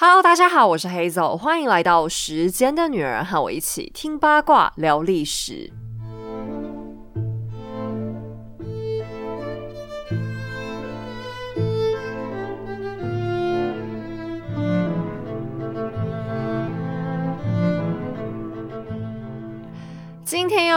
[0.00, 5.72] 哈喽大家好，我是黑总，欢迎来到时间的女儿，和我一起听八卦聊历史。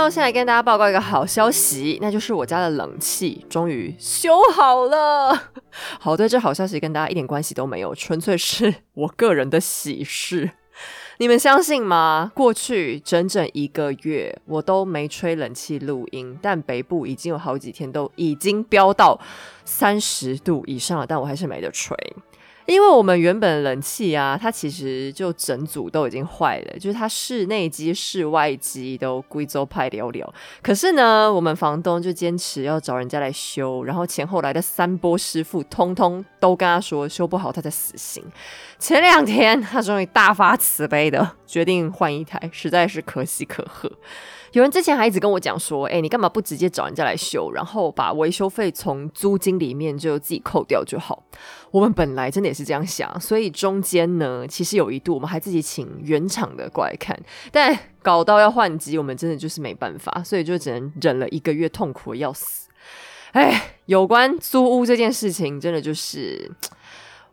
[0.02, 5.52] 要先来跟大家报告一个好消息，那就是我家的冷气终于修好了。
[6.00, 10.52] 好，对，这好消息跟大家一点关系都没有，纯粹是 我个人的喜事。
[11.20, 12.32] 你们相信吗？
[12.34, 19.20] 过去整整一个月，我都没吹冷气录音，但北部已经有好几天都已经飙到
[19.64, 21.96] 三十度以上了，但我还是没得吹。
[22.72, 30.34] 因为我们原本冷气啊，它其实就整组都已经坏了，就是它室内机、室外机都贵州派了了。
[30.62, 38.24] 可是呢，我们房东就坚持要找人家来修，然后前后来的三波师傅，通通都跟他说修不好，他才死心。
[38.80, 43.92] 前两天，他终于大发慈悲的决定换一台，实在是可喜可贺。
[44.52, 51.24] 有人之前还一直跟我讲说：“哎，你干嘛不直接找人家来修，然后把维修费从租金里面就自己扣掉就好？”
[51.72, 57.18] 我们本来真的也是这样想，所以中间呢，其实有一度我们还自己请原厂的过来看，
[57.52, 62.68] 但搞到要换机，我们真的就是没办法，所以就只能忍了一个月，痛苦的要死。
[63.32, 66.52] 哎，有关租屋这件事情，真的就是。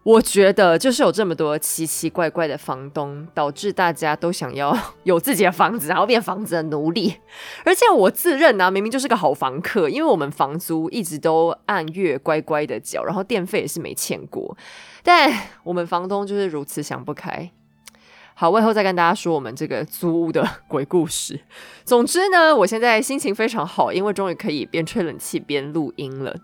[0.09, 7.15] 我觉得就是有这么多奇奇怪怪的房东，导致大家都想要 有自己的房子，然后变房子的奴隶。
[7.63, 14.57] 而且我自认呢，明明就是个好房客，因为我们房租一直都按月乖乖的缴，然后电费也是没欠过。
[15.03, 15.31] 但
[15.63, 17.51] 我们房东就是如此想不开。
[18.33, 21.39] 好，我以后再跟大家说我们这个租屋的 鬼故事。
[21.85, 26.35] 总之呢，我现在心情非常好，因为终于可以边吹冷气边录音了。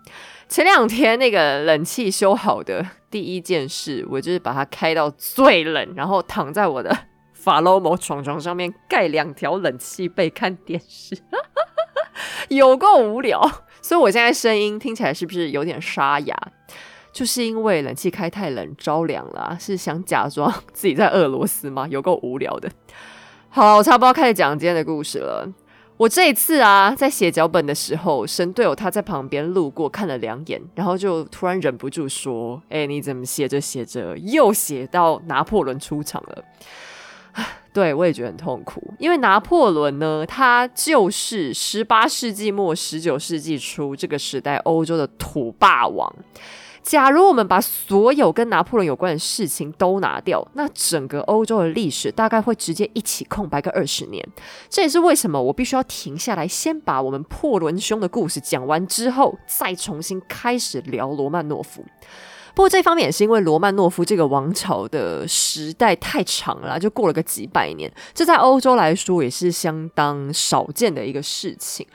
[0.47, 6.93] 前两天那个冷气修好的第一件事，我就是把它开到最冷，然后躺在我的
[7.31, 11.17] 法罗某床床上面盖两条冷气被看电视，
[12.51, 13.41] 有够无聊。
[13.81, 16.35] 所以我现在声音听起来是不是有点沙哑？
[17.13, 21.87] 就是因为冷气开太冷着凉了，是想假装自己在俄罗斯吗？
[21.87, 22.69] 有够无聊的。
[23.47, 25.47] 好，我差不多开始讲今天的故事了。
[25.97, 36.43] 我这一次啊，在写脚本的时候，神队友他在旁边路过看了两眼，然后就突然忍不住说：“哎，你怎么写着写着又写到拿破仑出场了？”
[37.71, 46.13] 对我也觉得很痛苦，因为拿破仑呢，他就是十八世纪末、十九世纪初这个时代欧洲的土霸王。
[46.85, 54.23] 假如我们把所有跟拿破仑有关的事情都拿掉，那整个欧洲的历史大概会直接一起空白个二十年。
[54.69, 61.83] 这也是为什么我必须要停下来，先把我们破仑兄的故事讲完之后，再重新开始聊罗曼诺夫。
[62.53, 71.87] 不过这方面也是因为罗曼诺夫这个王朝的时代太长了，就过了个几百年，这在欧洲来说也是相当少见的一个事情。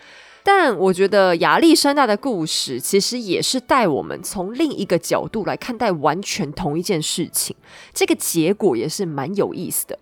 [0.52, 7.54] 但我觉得亚历山大的故事其实也是带我们从另一个角度来看待完全同一件事情，
[7.94, 9.96] 这个结果也是蛮有意思的。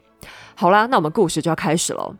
[0.54, 2.14] 好啦，那我们故事就要开始喽。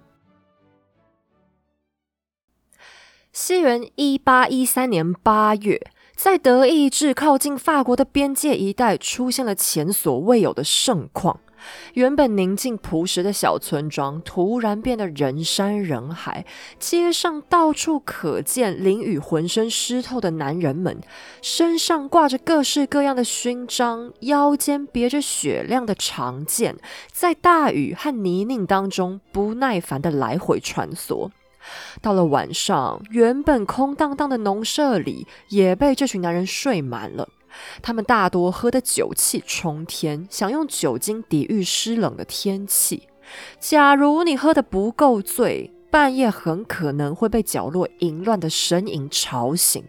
[3.32, 5.80] 西元一八一三年八月，
[6.14, 11.40] 在德意志靠近法国的边界一带，出现了前所未有的盛况。
[11.94, 16.44] 原本宁静朴实的小村庄，突然变得人山人海。
[16.78, 21.00] 街上到处可见淋雨浑身湿透的男人们，
[21.42, 26.76] 身上挂着各式各样的勋章，腰间别着雪亮的长剑，
[27.12, 31.30] 在大雨和泥泞当中不耐烦的来回穿梭。
[32.00, 37.28] 到了晚上，原本空荡荡的农舍里也被这群男人睡满了。
[37.82, 43.08] 他们大多喝得酒气冲天，想用酒精抵御湿冷的天气。
[43.60, 49.84] 假如你喝得不够醉，半夜很可能会被角落淫乱的呻吟吵醒，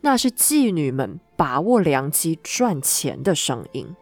[0.00, 3.94] 那是妓女们把握良机赚钱的声音。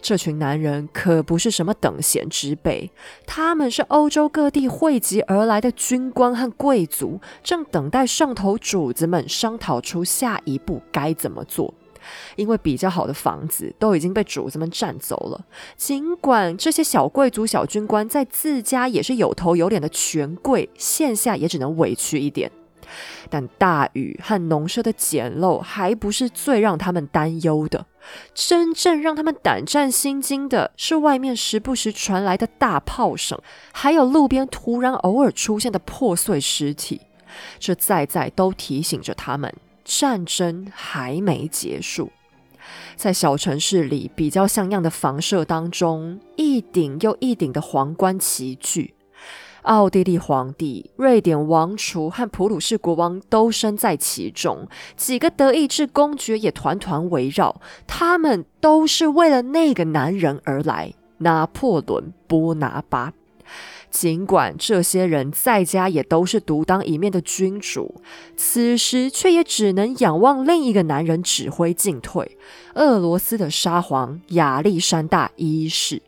[0.00, 2.92] 这群男人可不是什么等闲之辈，
[3.26, 11.72] 他们是欧洲各地汇集而来的军官和贵族，正等待上头主子们商讨出下一步该怎么做。
[12.36, 15.44] 因为比较好的房子都已经被主子们占走了，
[15.76, 22.50] 尽管这些小贵族、小军官在自家也是有头有脸的权贵，线下也只能委屈一点。
[23.30, 27.86] 但大雨和农舍的简陋还不是最让他们担忧的，
[28.34, 33.40] 真正让他们胆战心惊的是外面时不时传来的大炮声，
[33.72, 37.00] 还有路边突然偶尔出现的破碎尸体，
[37.58, 39.52] 这在在都提醒着他们。
[39.84, 42.10] 战争还没结束。
[42.96, 48.94] 在小城市里比较像样的房舍当中，一顶又一顶的皇冠齐聚。
[49.62, 57.60] 奥地利皇帝、瑞典王储和普鲁士国王都身在其中，几个德意志公爵也团团围绕。
[57.86, 63.14] 他们都是为了那个男人而来——拿破仑·波拿巴。
[63.94, 68.02] 尽管这些人在家也都是独当一面的君主，
[68.36, 72.36] 此时却也只能仰望另一个男人指挥进退——
[72.74, 76.02] 俄罗斯的沙皇亚历山大一世。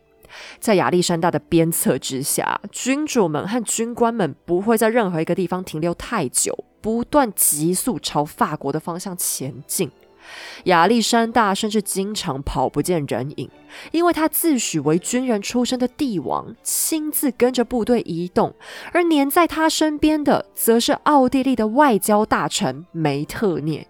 [0.59, 9.89] 在亚历山大的鞭策之下，君主们和军官们不会在任何一个地方停留太久，不断急速朝法国的方向前进。
[10.65, 13.49] 亚历山大甚至经常跑不见人影，
[13.91, 18.53] 因为他自诩为军人出身的帝王，亲自跟着部队移动，
[18.91, 23.87] 而黏在他身边的，则是奥地利的外交大臣梅特涅。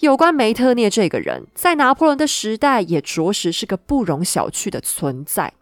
[0.00, 5.54] 有关梅特涅这个人，在拿破仑的时代也着实是个不容小觑的存在。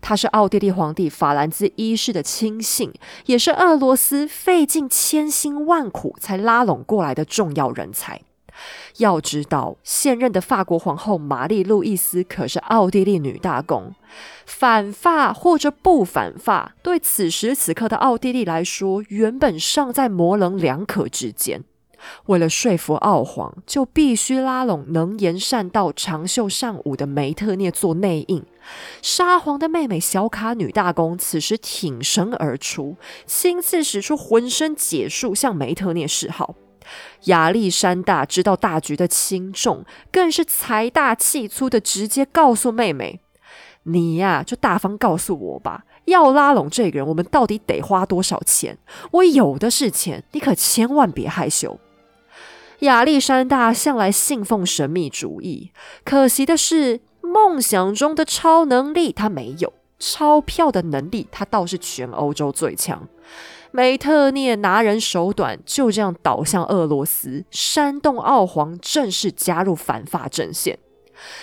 [0.00, 2.92] 他是奥地利皇帝法兰兹一世的亲信，
[3.26, 8.22] 也是俄罗斯费尽千辛万苦才拉拢过来的重要人才。
[8.98, 13.94] 要知道，现任的法国皇后玛丽路易斯可是奥地利女大公，
[14.46, 21.64] 反法或者不反法，对此时此刻的奥地利来说，原本尚在模棱两可之间。
[22.26, 28.44] 为了说服奥皇，就必须拉拢能言善道、长袖善舞的梅特涅做内应。
[29.00, 36.54] 沙皇的妹妹小卡女大公此时挺身而出，亲自使出浑身解数向梅特涅示好。
[37.24, 43.20] 亚历山大知道大局的轻重，更是财大气粗的直接告诉妹妹
[43.84, 48.78] ：“你呀，就大方告诉我吧，要拉拢这个人，我们到底得花多少钱？
[49.12, 51.78] 我有的是钱，你可千万别害羞。”
[52.80, 55.70] 亚历山大向来信奉神秘主义，
[56.04, 63.08] 可惜的是，梦想中的超能力他没有，钞票的能力他倒是全欧洲最强。
[63.76, 70.78] 梅特涅拿人手短，就这样倒向俄罗斯，煽动奥皇正式加入反法阵线。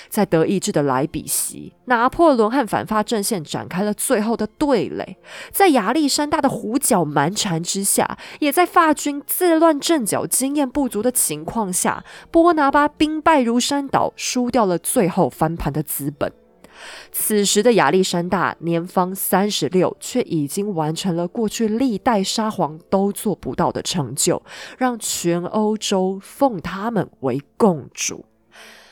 [0.08, 5.18] 在德意志的莱比锡，拿破仑和反法阵线展开了最后的对垒。
[5.52, 16.32] 在亚历山大的胡搅蛮缠之下，也在法军自乱阵脚、经验不足的情况下，波拿巴兵败如山倒，输掉了最后翻盘的资本。
[17.12, 24.42] 此时的亚历山大年方三十六，却已经完成了过去历代沙皇都做不到的成就，
[24.78, 28.26] 让全欧洲奉他们为共主。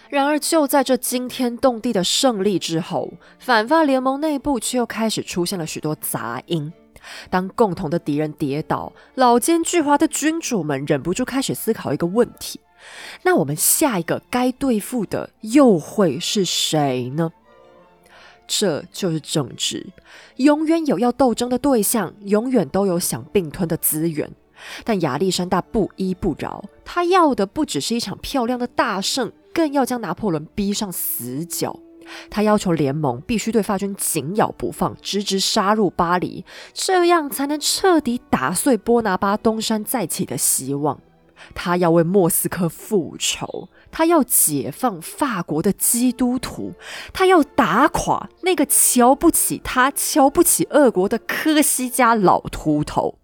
[0.10, 6.74] 然而，就在这惊天动地的胜利之后，反法联盟内部却又开始出现了许多杂音。
[7.30, 12.60] 当共同的敌人跌倒，老奸巨猾的君主们忍不住开始思考一个问题：
[13.24, 17.32] 那我们下一个该对付的又会是谁呢？
[18.52, 19.86] 这就是政治，
[20.38, 24.32] 永远有要斗争的对象，永远都有想并吞的资源。
[24.84, 29.32] 但亚历山大不依不饶，他要的不只是一场漂亮的大胜。
[29.52, 31.78] 更要将拿破仑逼上死角，
[32.30, 41.00] 他要求联盟必须对法军紧咬不放，直直杀入巴黎，这样才能彻底打碎波拿巴东山再起的希望。
[41.54, 46.74] 他要为莫斯科复仇，他要解放法国的基督徒，
[47.14, 53.16] 他要打垮那个瞧不起他、瞧不起俄国的科西嘉老秃头。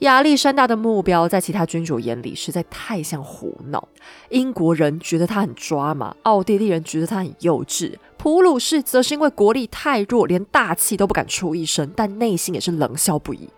[0.00, 3.86] 亚历山大的目标在其他君主眼里实在太像胡闹。
[4.30, 13.48] 英国人觉得他很抓马，奥地利人觉得他很幼稚，普鲁士则是因为国力太弱，连大气都不敢出一声，但内心也是冷笑不已。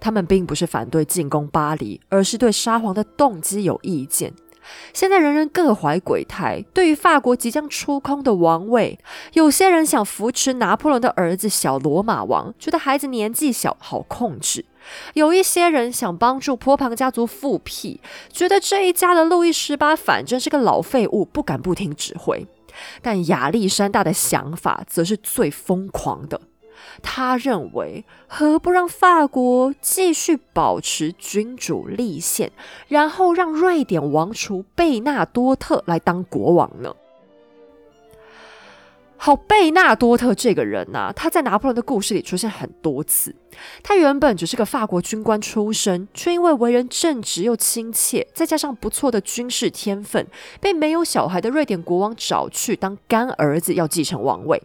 [0.00, 4.32] 他们并不是反对进攻巴黎，而是对沙皇的动机有意见。
[4.92, 8.98] 现在人人各怀鬼胎，对于法国即将出空的王位，
[9.32, 14.66] 有些人想扶持拿破仑的儿子小罗马王，觉得孩子年纪小好控制。
[15.14, 22.46] 有一些人想帮助波旁家族复辟，觉得这一家的路易十八反正是个老废物，不敢不听指挥。
[23.00, 26.40] 但亚历山大的想法则是最疯狂的，
[27.02, 32.50] 他认为何不让法国继续保持君主立宪，
[32.88, 36.94] 然后让瑞典王储贝纳多特来当国王呢？
[39.20, 43.34] 好，贝纳多特这个人呐，他在拿破仑的故事里出现很多次。
[43.82, 50.24] 他原本只是个法国军官出身，却因为为人正直又亲切，再加上不错的军事天分，
[50.60, 54.62] 被没有小孩的瑞典国王找去当干儿子，要继承王位。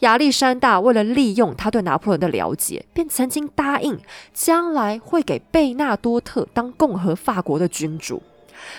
[0.00, 3.98] 亚历山大为了利用他对拿破仑的了解，便曾经答应
[4.32, 8.22] 将来会给贝纳多特当共和法国的君主。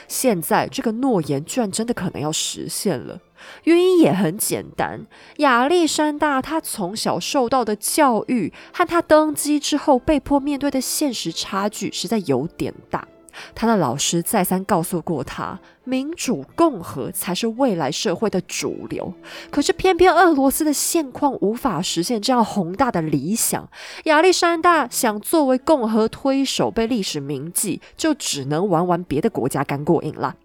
[0.07, 3.19] 现在这个诺言居然真的可能要实现了，
[3.63, 5.05] 原因也很简单，
[5.37, 13.07] 亚历山大他从小受到的教育和他登基之后被迫面对的现实差距实在有点大。
[13.55, 19.13] 他的老师再三告诉过他，民主共和才是未来社会的主流。
[19.51, 23.69] 可是偏偏俄罗斯的现况无法实现这样宏大的理想。
[24.05, 30.35] 亚历山大想作为共和推手被历史铭记，就只能玩玩别的国家干过瘾了。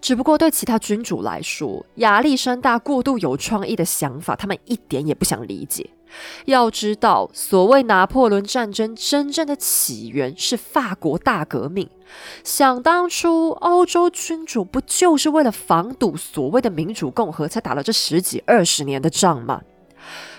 [0.00, 5.90] 只不过对其他君主来说，亚历山大过度有创意的想法，他们一点也不想理解。
[6.46, 11.88] 要知道，所谓拿破仑战争真正的起源是法国大革命。
[12.42, 19.62] 想当初，欧洲君主不就是为了防堵所谓的民主共和，才打了这十几二十年的仗吗？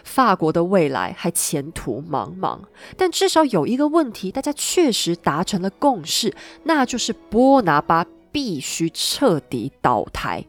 [0.04, 2.60] 法国的未来还前途茫茫，
[2.98, 10.44] 但至少有一个问题，大家确实达成了共识，那就是波拿巴必须彻底倒台。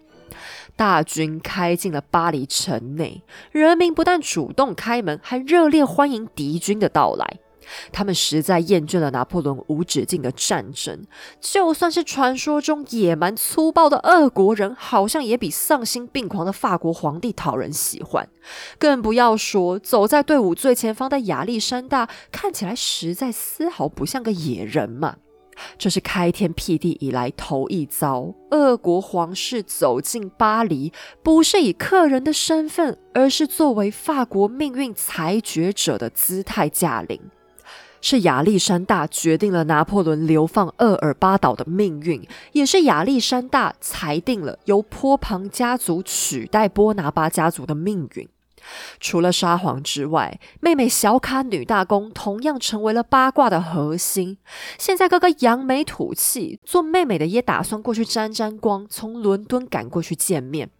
[0.76, 7.38] 大军开进了巴黎城内，人民不但主动开门，还热烈欢迎敌军的到来。
[7.92, 11.04] 他们实在厌倦了拿破仑无止境的战争，
[11.40, 18.28] 就算是传说中野蛮粗暴的俄国人，好像也比丧心病狂的法国皇帝讨人喜欢。
[18.78, 25.18] 更不要说走在队伍最前方的亚历山大，看起来实在丝毫不像个野人嘛。
[25.78, 30.92] 这是开天辟地以来头一遭，俄国皇室走进巴黎，
[31.22, 37.20] 不是以客人的身份，而是作为法国命运裁决者的姿态驾临。
[38.04, 48.28] 是亚历山大决定了拿破仑流放厄尔巴岛的命运，也是亚历山大裁定了由波旁家族取代波拿巴家族的命运。
[49.00, 54.38] 除了沙皇之外，妹妹小卡女大公同样成为了八卦的核心。
[54.78, 60.70] 现在哥哥扬眉吐气，做妹妹的也打算过去沾沾光，从伦敦赶过去见面。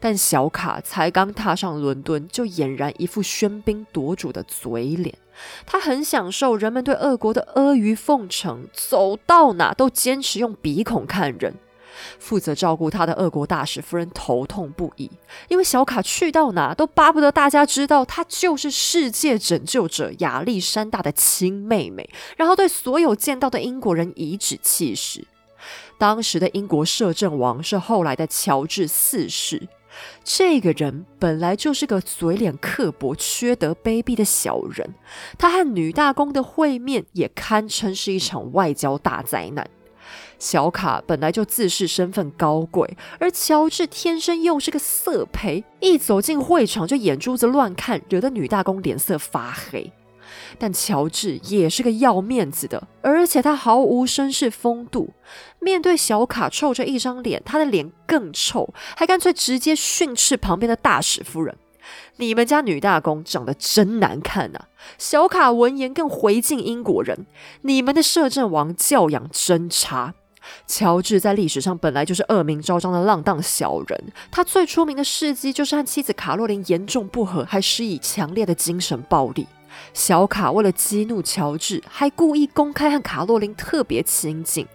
[0.00, 5.16] 但小卡才刚踏上伦敦，就俨然一副喧宾夺主的嘴脸。
[5.64, 11.54] 他很享受人们对俄国的阿谀奉承，走到哪都坚持用鼻孔看人。
[12.18, 15.10] 负责照顾他的俄国大使夫人头痛不已，
[15.48, 25.26] 因为小卡去到哪都巴不得大家知道他就是世界拯救者亚历山大的亲妹妹，然后对所有见到的英国人颐指气使。
[25.98, 29.68] 当时的英国摄政王是后来的乔治四世，
[30.24, 34.94] 这个人本来就是个嘴脸刻薄、缺德、卑鄙的小人，
[35.36, 39.68] 他和女大公的会面也堪称是一场外交大灾难。
[40.40, 49.92] 小卡本来就自视身份高贵，而乔治天生又是个色胚，一走进会场就眼珠子乱看，惹得女大公脸色发黑。
[50.58, 55.10] 但乔治也是个要面子的，而且他毫无绅士风度。
[55.58, 61.56] 面对小卡臭着一张脸，他的脸更臭，还干脆直接训斥旁边的大使夫人
[62.16, 64.66] ：“你们家女大公长得真难看呐！”
[64.96, 67.26] 小卡闻言更回敬英国人
[67.62, 70.14] ：“你们的摄政王教养真差。”
[70.66, 79.46] 乔治在历史上本来就是恶名昭彰的浪荡小人，他最出名的事迹就是和妻子卡洛琳严重不和，还施以强烈的精神暴力。
[79.94, 84.66] 小卡为了激怒乔治，还故意公开和卡洛琳特别亲近。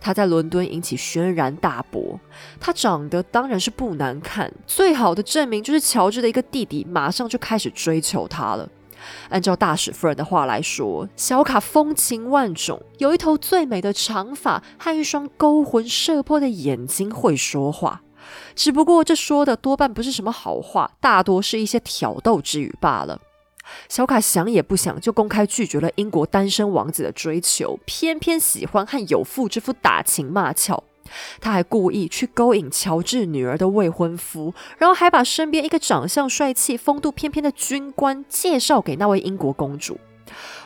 [0.00, 2.18] 他在伦敦引起轩然大波。
[2.58, 8.68] 他长得当然是不难看，最好的证明就是乔治的一个弟弟马上就开始追求他了。
[9.28, 18.02] 按照大使夫人的话来说，小卡风情万种，有一头最美的长发和一双勾魂摄魄的眼睛，会说话。
[18.54, 23.20] 只不过这说的多半不是什么好话，大多是一些挑逗之语罢了。
[23.88, 30.84] 小卡想也不想就公开拒绝了英国单身王子的追求，偏偏喜欢和有妇之夫打情骂俏。
[31.40, 39.98] 他还故意去勾引乔治女儿的未婚夫，然后还把身边一个长相帅气、风度翩翩的军官介绍给那位英国公主。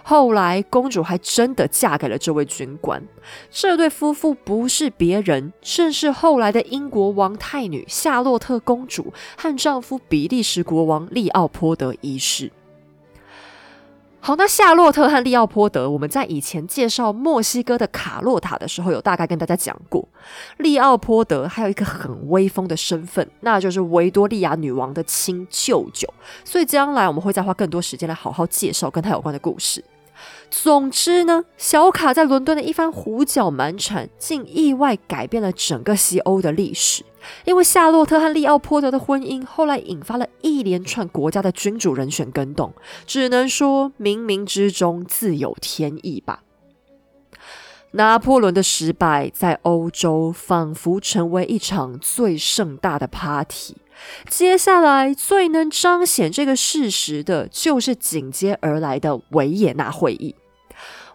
[0.02, 3.00] 后来，公主还真的嫁给了这位军官。
[3.48, 12.50] 这对夫妇不是别人，正是后来的英国王太女夏洛特公主和丈夫比利时国王利奥波德一世。
[14.24, 20.08] 好，那夏洛特和利奥波德，我们在以前介绍墨西哥的卡洛塔的时候，有大概跟大家讲过。
[20.58, 26.08] 利奥波德还有一个很威风的身份，那就是维多利亚女王的亲舅舅。
[26.44, 29.84] 所以将来我们会再花更多时间来好好介绍跟他有关的故事。
[30.52, 37.02] 总之呢，小卡在伦敦的一番胡搅蛮缠，竟意外改变了整个西欧的历史。
[37.46, 42.74] 因为夏洛特和利奥波德的婚姻，后来引发了一连串国家的君主人选更动，
[43.06, 46.42] 只能说冥冥之中自有天意吧。
[47.92, 53.76] 拿破仑的失败在欧洲仿佛成为一场最盛大的 party。
[54.28, 60.34] 接下来最能彰显这个事实的，就是紧接而来的维也纳会议。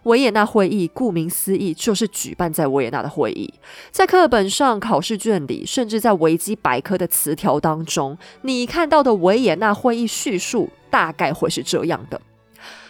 [0.08, 3.52] 维也纳会议顾名思义就是举办在维也纳的会议。
[3.90, 12.20] 在课本上、考试卷里，甚至在维基百科的词条当中，你看到的维也纳会议叙述大概会是这样的。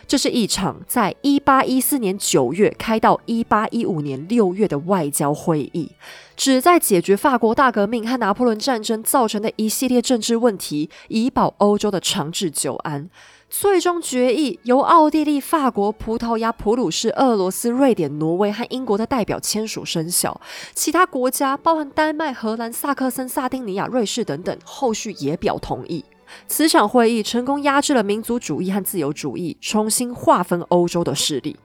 [0.07, 5.91] 这是一场在一八一四年九月开到一八一五年六月的外交会议，
[6.35, 13.11] 旨在解决法国大革命和拿破仑战争造成的一系列政治问题，以保欧洲的长治久安。
[13.51, 20.39] 最终决议由奥地利、法国、葡萄牙、普鲁士、俄罗斯、瑞典、挪威和英国的代表签署生效，
[20.75, 26.05] 其他国家包含丹麦、荷兰、萨克森、萨丁尼亚、瑞士等等，后续也表同意。
[26.47, 31.57] 此场会议成功压制了民族主义和自由主义，重新划分欧洲的势力。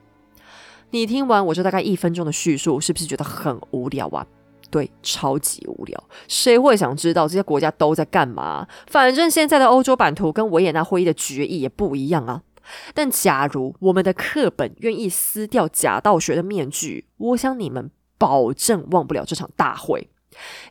[0.90, 4.26] 你听完我这大概一分钟的叙述，是不是觉得很无聊啊？
[4.70, 6.04] 对，超级无聊。
[6.28, 8.66] 谁会想知道这些国家都在干嘛？
[8.86, 12.42] 反正现在的欧洲版图跟维也纳会议的决议也不一样啊。
[12.94, 20.08] 但假如我们的课本愿意撕掉假道学的面具，我想你们保证忘不了这场大会。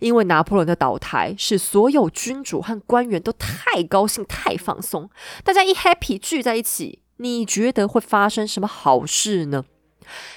[0.02, 5.10] 因为拿破仑的倒台，使所有君主和官员都太高兴、太放松。
[5.42, 9.64] 大家一 happy 聚在一起，你觉得会发生什么好事呢？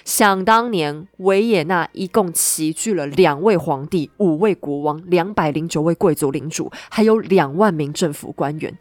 [0.05, 8.77] 想当年，维也纳一共齐聚了两位皇帝、五位国王、两百零九位贵族领主，还有两万名政府官员。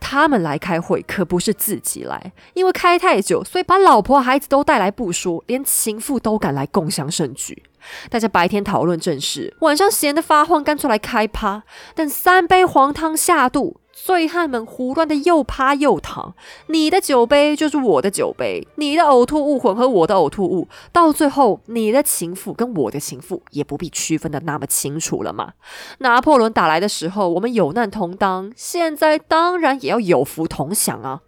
[0.00, 7.62] 他们来开会可不是自己来，因为开太久，所以把老婆孩子都带来不说，连情妇都赶来共享盛举。
[8.10, 11.62] 大家白天讨论政事，晚上闲得发慌，干脆来开趴。
[11.94, 13.80] 等三杯黄汤下肚。
[14.04, 16.34] 醉汉们胡乱的又趴又躺，
[16.68, 25.52] 你的酒杯就是我的酒杯，你的呕吐物混合我的呕吐物，到最后你的情妇跟我的情妇也不必区分的那么清楚了嘛。
[25.98, 31.20] 拿破仑打来的时候，我们有难同当，现在当然也要有福同享啊。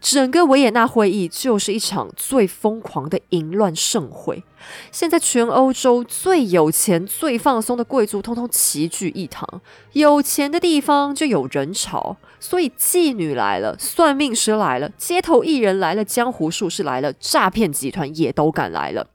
[0.00, 4.42] 整个维也纳会议就是一场最疯狂的淫乱盛会。
[4.90, 9.60] 现在全欧洲最有钱、最放松的贵族，通通齐聚一堂。
[9.92, 19.06] 有钱的地方就有人潮，所以妓女来了，算命师来了，街头艺人来了，江湖术士来了，诈骗集团也都赶来了。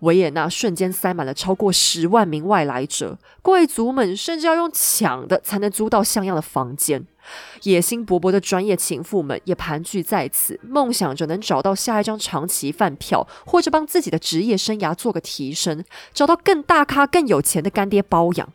[0.00, 7.06] 维也纳瞬间塞满了超过十万名外来者，贵族们甚至要用抢的才能租到像样的房间。
[7.62, 18.48] 野心勃勃的专业情妇们也盘踞在此，梦想着能找到下一张长期饭票，或者帮自己的职业生涯做个提升，找到更大咖、更有钱的干爹包养。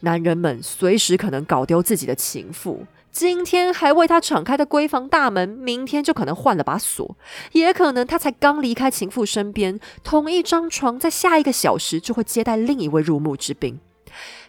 [0.00, 2.84] 男人们随时可能搞丢自己的情妇。
[3.12, 7.16] 今天还为他敞开的闺房大门，明天就可能换了把锁，
[7.52, 13.78] 也可能他才刚离开情妇身边，同一张床，在下一个小时就会接待另一位入幕之宾。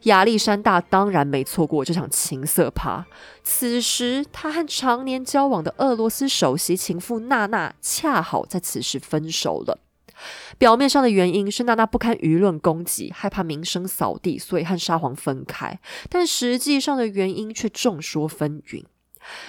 [0.04, 3.06] 亚历山大当然没错过这场情色趴。
[3.43, 9.80] 此时，他和常年交往的俄罗斯首席情妇娜娜恰好在此时分手了。
[10.58, 15.80] 表面上的原因是娜娜不堪舆论攻击，害怕名声扫地，所以和沙皇分开。
[16.10, 18.86] 但实际上的原因却众说纷纭。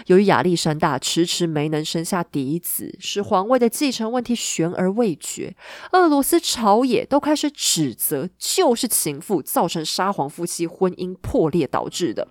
[0.07, 5.57] 由于亚历山大迟迟没能生下嫡子，使皇位的继承问题悬而未决，
[5.91, 12.29] 俄罗斯朝野都开始指责，就是情妇造成沙皇夫妻婚姻破裂导致的。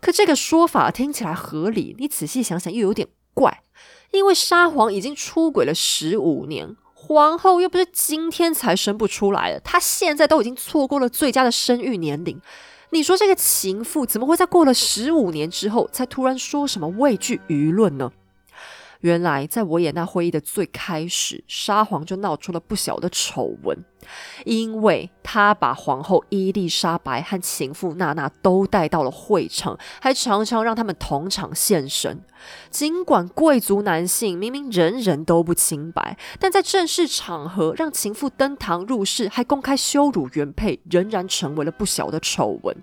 [0.00, 3.62] 可这个说法听起来合理，你仔细想想又有点怪，
[4.10, 6.76] 因为沙皇已经出轨了十五年。
[7.04, 12.40] 皇后又不是今天才生不出来的，她现在都已经错过了最佳的生育年龄。
[12.90, 18.12] 你说这个情妇怎么会在过了十五年之后才突然说什么畏惧舆论呢？
[19.02, 23.84] 原来，在维也纳会议的最开始，沙皇就闹出了不小的丑闻，
[24.44, 32.20] 因为他把皇后伊丽莎白和情妇娜娜都带到了会场，还常常让他们同场现身。
[32.70, 42.76] 尽管贵族男性明明人人都不清白，但在正式场合让情妇登堂入室，还公开羞辱原配，仍然成为了不小的丑闻。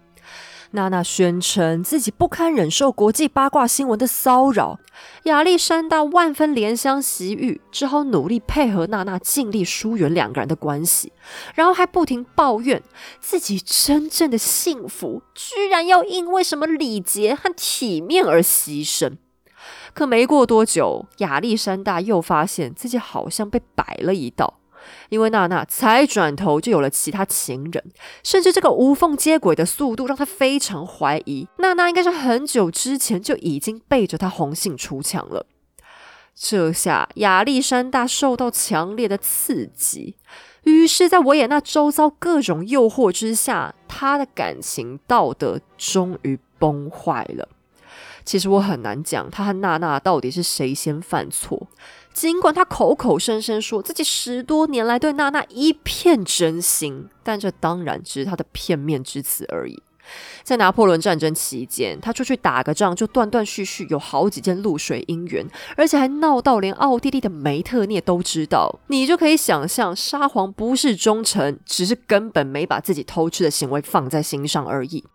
[0.72, 4.78] 娜娜宣称自己不堪忍受国际八卦新闻的骚扰，
[5.24, 11.12] 亚历山大万分怜香惜玉，只好努力配合娜娜，尽力疏远两个人的关系，
[11.56, 12.84] 然后还不停抱怨
[13.20, 19.18] 自己真正的幸福居然要因为什么礼节和体面而牺牲。
[19.96, 24.60] 可没过多久，亚历山大又发现自己好像被摆了一道。
[25.10, 27.84] 因为娜娜才转头就有了其他情人，
[28.24, 35.46] 甚至这个无缝接轨的速度让他非常怀疑，娜娜应该是很久之前就已经背着他红杏出墙了。
[36.36, 40.16] 这下亚历山大受到强烈的刺激，
[40.64, 47.50] 于是，在维也纳周遭各种诱惑之下，他的感情道德终于崩坏了。
[48.24, 51.68] 其实我很难讲，他和娜娜到底是谁先犯错。
[52.14, 59.82] 尽管他口口声声说自己十多年来对娜娜一片真心，但这当然只是他的片面之词而已。
[60.44, 68.80] 在拿破仑战争期间，他出去打个仗就断断续续有好几件露水姻缘，而且还闹到连奥地利的梅特涅都知道。
[68.88, 75.06] 你就可以想象，沙皇不是忠诚，只是根本没把自己偷吃的行为放在心上而已。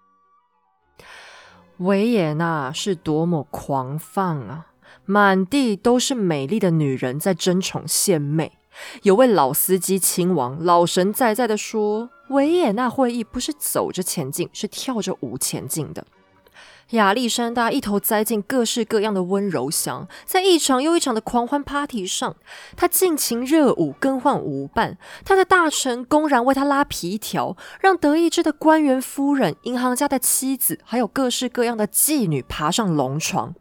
[1.78, 4.66] 维也纳是多么狂放啊！
[5.04, 8.52] 满地都是美丽的女人在争宠献媚。
[9.02, 16.04] 有位老司机亲王老神在在的说：“维也纳会议不是走着前进，是跳着舞前进的。”
[16.94, 22.34] 亚历山大一头栽进各式各样的温柔乡，在一场又一场的狂欢 party 上，
[22.76, 24.96] 他尽情热舞，更换舞伴。
[25.24, 33.54] 他的大臣公然为他拉皮条，让德意志的官员夫人、银行家的妻子，还有各式各样的妓女爬上龙床。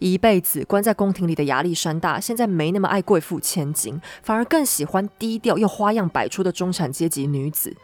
[0.00, 7.74] 一辈子关在宫廷里的亚历山大，现在没那么爱贵妇千金，反而更喜欢低调又花样百出的中产阶级女子。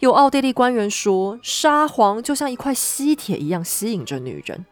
[0.00, 4.64] 有奥地利官员说，沙皇就像一块吸铁一样吸引着女人，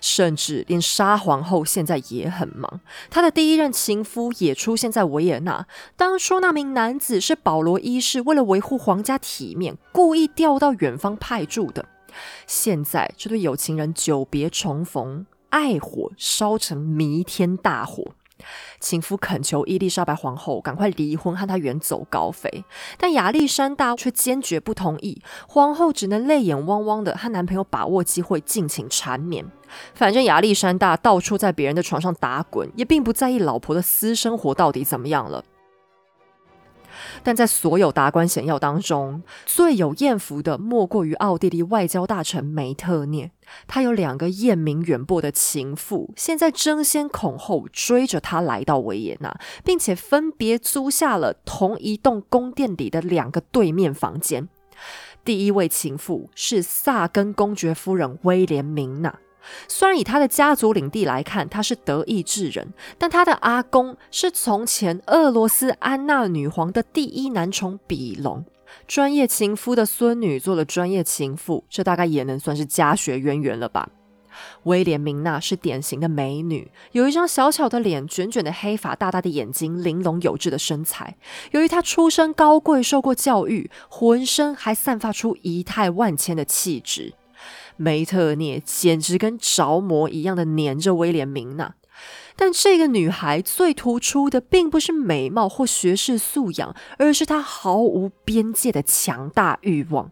[0.00, 2.80] 甚至连沙皇后现在也很忙。
[3.10, 5.66] 她的第一任情夫也出现在维也纳。
[5.96, 11.86] 当初那名男子是保罗一世为了维护皇家体面，故意调到远方派驻的。
[12.46, 15.26] 现在这对有情人久别重逢。
[15.48, 18.04] 爱火烧成弥天大火，
[18.80, 22.64] 情夫恳求伊丽莎白皇后赶快离婚，和他远走高飞，
[22.98, 25.22] 但亚历山大却坚决不同意。
[25.48, 29.44] 皇后只能泪眼汪汪的和男朋友把握机会尽情缠绵。
[29.94, 35.42] 反正亚历山大到处在别人的床上打滚，也并不在意老婆的私生活到底怎么样了。
[37.22, 43.30] 但在所有达官显要当中，最有艳福的莫过于奥地利外交大臣梅特涅。
[43.66, 54.48] 他有两个艳名远播的情妇，现在争先恐后追着他来到维也纳，并且分别租下了同一栋宫殿里的两个对面房间。
[55.24, 59.18] 第一位情妇是萨根公爵夫人威廉明娜。
[59.68, 68.44] 虽然以他的家族领地来看，他是德意志人，但他的阿公是从前俄罗斯安娜女皇的第一男宠比隆。
[68.86, 73.88] 专业情夫的孙女做了专业情妇，这大概也能算是家学渊源了吧？
[74.64, 81.16] 威廉明娜是典型的美女，有一张小巧的脸，卷卷的黑发，大大的眼睛，玲珑有致的身材。
[81.52, 87.14] 由于她出身高贵，受过教育，浑身还散发出仪态万千的气质。
[87.76, 91.74] 梅特涅简直跟着魔一样的黏着威廉明娜，
[92.36, 100.10] 但这个女孩最突出的并不是美貌或学识素养，而是她毫无边界的强大欲望。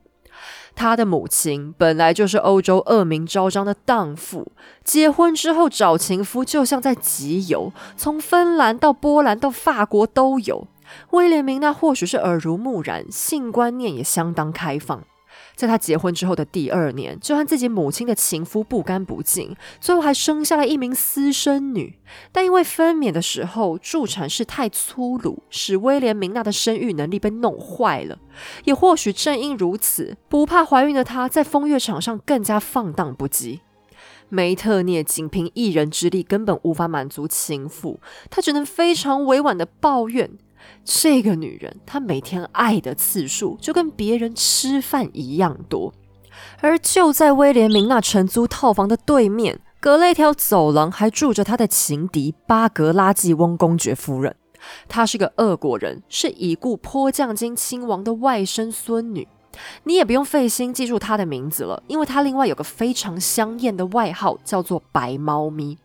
[0.74, 4.50] 她的母亲本来就是欧洲恶名昭彰的荡妇，
[4.82, 10.66] 结婚之后找情夫就像在集邮，从芬兰到波兰到法国都有。
[11.10, 15.04] 威廉明娜或许是耳濡目染，性观念也相当开放。
[15.54, 21.98] 在他结婚之后的第二年，就和自己母亲的情夫不干不净，最后还生下了一名私生女。
[22.32, 28.18] 但因为分娩的时候助产士太粗鲁，使威廉明娜的生育能力被弄坏了。
[28.64, 33.60] 也或许正因如此，不怕怀孕的她在风月场上更加放荡不羁。
[34.30, 40.30] 梅特涅仅凭一人之力根本无法满足情妇，他只能非常委婉的抱怨。
[40.84, 45.92] 这个女人，她每天爱的次数就跟别人吃饭一样多。
[46.60, 54.34] 而就在威廉明娜承租套房的对面，隔了一条走廊，还住着他的情敌巴格拉季翁公爵夫人。
[54.88, 59.28] 她是个俄国人，是已故坡将金亲王的外甥孙女。
[59.84, 65.78] 你也不用费心记住她的名字了，因为她另外有个非常香艳的外号，叫做“白猫咪”。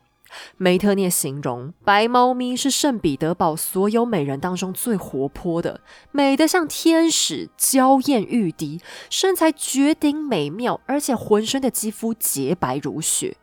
[0.58, 13.38] 梅特涅形容白猫咪是圣彼得堡所有美人当中最活泼的，美得像天使，娇艳欲滴，身材绝顶美妙，而且浑身的肌肤洁白如雪。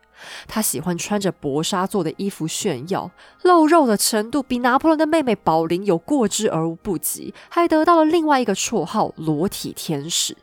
[0.48, 3.10] 她喜欢穿着薄纱做的衣服炫耀，
[3.42, 10.34] 露肉的程度比拿破仑的妹妹宝琳有过之而无不及，还得到了另外一个绰号——裸体天使。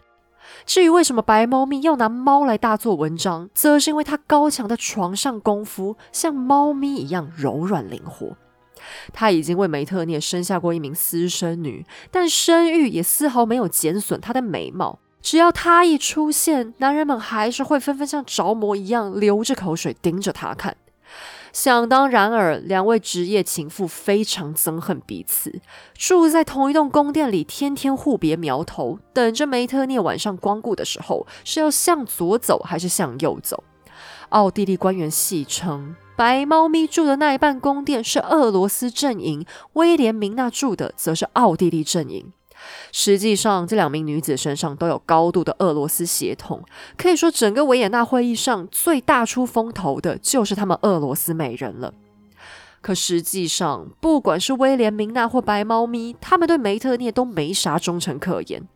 [0.66, 8.36] 至于为什么白猫咪要拿猫来大做文章，则是因为它高强的床上功夫像猫咪一样柔软灵活。
[9.14, 15.00] 他已经为梅特涅生下过一名私生女，但生育也丝毫没有减损她的美貌。
[15.22, 20.76] 只要她一出现，男人们还是会纷纷像着魔一样流着口水盯着她看。
[21.54, 25.62] 想当然尔，两位职业情妇非常憎恨彼此，
[25.94, 33.64] 住在同一栋宫殿里，天天互别苗头，等着梅特涅晚上光顾的时候，是要向左走还是向右走？
[34.30, 42.34] 奥地利官员戏称，白猫咪住的那一半宫殿是俄罗斯阵营，威廉明娜住的则是奥地利阵营。
[42.92, 46.64] 实际上，这两名女子身上都有高度的俄罗斯血统，
[46.98, 51.94] 可以说，整个维也纳会议上最大出风头的就是他们俄罗斯美人了。
[52.82, 58.68] 可实际上，不管是威廉明娜或白猫咪，他们对梅特涅都没啥忠诚可言。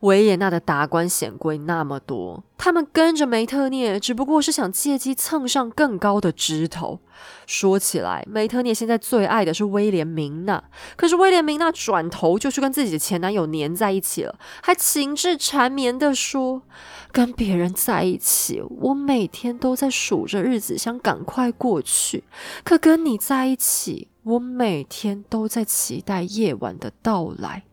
[0.00, 7.00] 维也纳的达官显贵那么多，他们跟着梅特涅，只不过是想借机蹭上更高的枝头。
[7.46, 10.62] 说起来，梅特涅现在最爱的是威廉明娜，
[10.96, 16.62] 可是威廉明娜转头就去跟自己的前男友粘在一起了，还情志缠绵的说
[17.10, 22.22] ：“跟别人在一起，我每天都在数着日子，想赶快过去；
[22.62, 27.64] 可跟你在一起，我每天都在期待夜晚的到来。”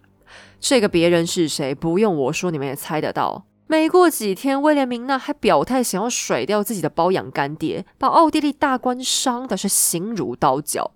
[0.67, 1.75] 这个别人是谁？
[1.75, 3.45] 不用我说，你们也猜得到。
[3.67, 10.89] 没过几天，威廉明娜还表态想要甩掉自己的包养干爹，把奥地利大官伤的是心如刀绞。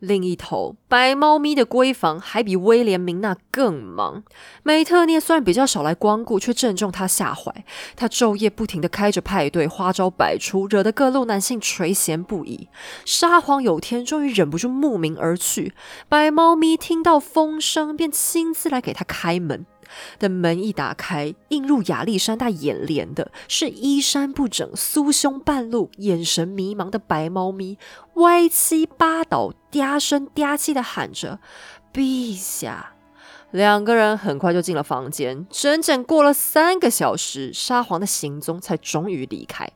[0.00, 4.24] 另一头，白猫咪的闺房还比威廉明娜更忙。
[4.62, 7.64] 梅特涅虽然比较少来光顾，却正中他下怀。
[7.94, 12.68] 他昼夜不停地开着派对，花招百出，惹得各路男性垂涎不已。
[13.04, 15.74] 沙皇有天终于忍不住慕名而去，
[16.08, 19.66] 白猫咪听到风声，便亲自来给他开门。
[20.18, 27.78] 的门一打开，映入亚历山大眼帘的是衣衫不整、酥胸半露、眼神迷茫的白猫咪，
[28.14, 31.38] 歪七八倒、嗲声嗲气的喊着
[31.92, 32.94] “陛下”。
[33.50, 39.68] 两个人很快就进了房间，整整过了三个小时，沙皇的行踪才终于离开。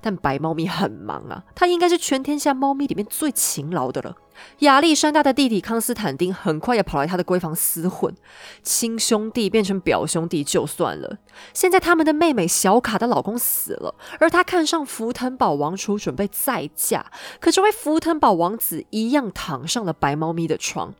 [0.00, 4.16] 但白猫咪很忙啊，它应该是全天下猫咪里面最勤劳的了。
[4.60, 8.14] 亚历山大的弟弟康斯坦丁很快也跑来他的闺房厮混，
[8.62, 11.18] 亲兄弟变成表兄弟就算了，
[11.52, 17.06] 现在他们的妹妹小卡的老公死了，而她看上福腾堡王储，准备再嫁，
[17.40, 20.94] 可这位福腾堡王子一样躺上了白猫咪的床。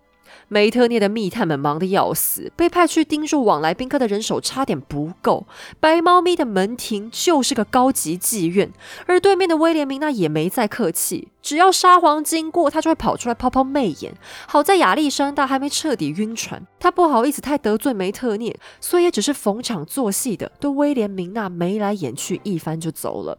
[0.48, 5.46] 梅特涅的密探们忙得要死，被派去盯住往来宾客的人手差点不够。
[5.80, 8.72] 白猫咪的门庭就是个高级妓院，
[9.06, 14.14] 而对面的威廉明娜也没再客气，只要沙皇经过，他就会跑出来抛抛媚眼。
[14.46, 23.38] 好在亚历山大还没彻底晕船，他不好意思太得罪梅特涅，所以也只是逢场作戏的对威廉明娜眉来眼去一番就走了。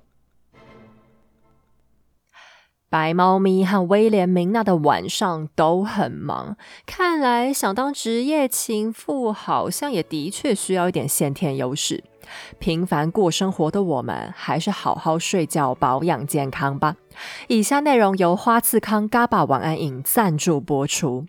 [2.89, 12.03] 白猫咪和威廉明娜的晚上都很忙，看来想当职业情妇，好像也的确需要一点先天优势。
[12.57, 16.95] 平凡过生活的我们，还是好好睡觉，保养健康吧。
[17.47, 21.27] 以下内容由花次康 GABA 晚安饮赞助播出。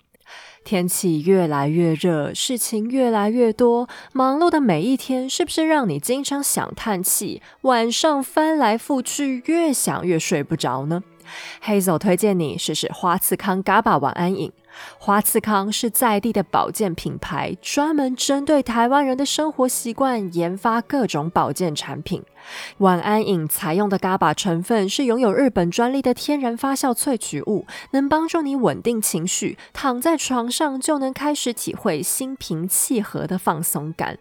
[0.64, 7.42] 天气越来越热，事情越来越多，忙碌的每一天，是不是让你经常想叹气？
[7.62, 11.03] 晚上翻来覆去，越想越睡不着呢
[11.64, 14.53] ？Hazel 推荐你试试花次康 GABA 晚安饮。
[14.99, 22.23] 花次康是在地的保健品牌，专门针对台湾人的生活习惯研发各种保健产品。
[22.79, 34.18] 晚安饮采用的 GABA 成分是拥有日本专利的天然发酵萃取物，能帮助你稳定情绪，躺在床上就能开始体会心平气和的放松感。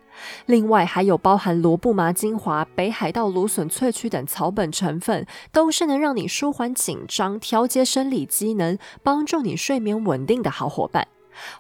[0.48, 11.08] 另外还有包含罗布麻精华、北海道芦笋萃取等草本成分，都是能让你舒缓紧张、调节生理机能、帮助你睡眠稳定的好伙伴。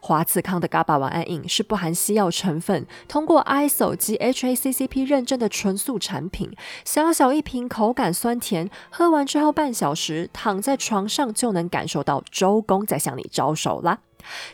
[0.01, 6.51] 华次康的 GABA 晚安饮是不含西药成分，通过 ISO 及 HACCP 认证的纯素产品。
[6.85, 13.99] 小小一瓶，口感酸甜，喝完之后半小时躺在床上就能感受到周公在向你招手啦。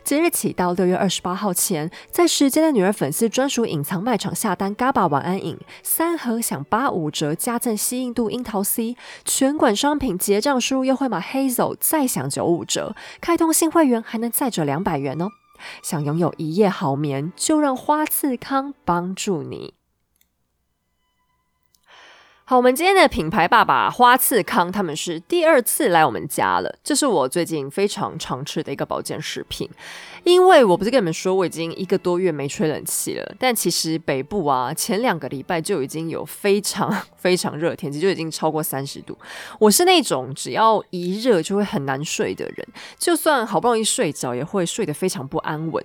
[0.04, 8.96] 即日起到六月二十八号前，在时间的女儿粉丝专属隐藏卖场下单 GABA 晚安饮三盒享八五折，加赠西印度樱桃 C。
[9.24, 15.28] 全馆商品结账输入优惠码 Hazel 再享九五折，开通新会员还能再折两百元哦。
[15.82, 19.75] 想拥有一夜好眠，就让花次康帮助你。
[22.48, 26.72] 好，我们今天的品牌爸爸花次康，他们是第二次来我们家了。
[26.84, 29.68] 这是我最近非常常吃的一个保健食品。
[30.22, 39.18] 因为我不是跟你们说我已经一个多月没吹冷气了，但其实北部啊，前两个礼拜就已经有非常非常热天气，就已经超过三十度。
[39.58, 42.64] 我是那种只要一热就会很难睡的人，
[42.96, 45.84] 就算好不容易睡着，也会睡得非常不安稳。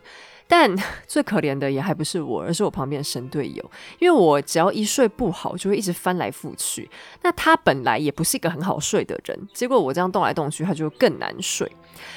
[0.52, 0.70] 但
[1.08, 3.72] 最可怜的也还不是我，而是我旁边的神队友。
[4.00, 6.90] 因为我只要一睡不好，就会一直翻来覆去。
[7.22, 11.72] 那他本来也不是一个很好睡的人，结果我这样动来动去，他就更难睡。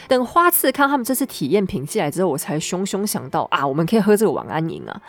[0.09, 5.01] 等花次康他们这次体验品寄来之后，我才汹汹想到啊，我们可以喝这个晚安饮啊。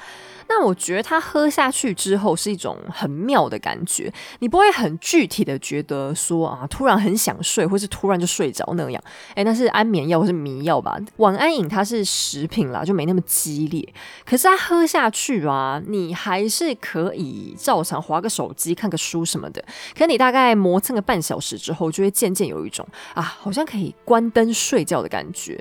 [0.47, 9.03] 那我觉得它喝下去之后是一种很妙的感觉，你不会很具体的觉得说啊，突然很想睡，或是突然就睡着那样。
[9.35, 10.97] 诶，那是安眠药或是迷药吧？
[11.17, 13.87] 晚安饮它是食品啦，就没那么激烈。
[14.25, 19.63] 可是它喝下去啊，你还是可以照常划个手机、看个书什么的。
[19.97, 25.59] 可你大概磨蹭个半小时之后，就会渐渐有一种啊，好像可以关灯睡觉的感觉。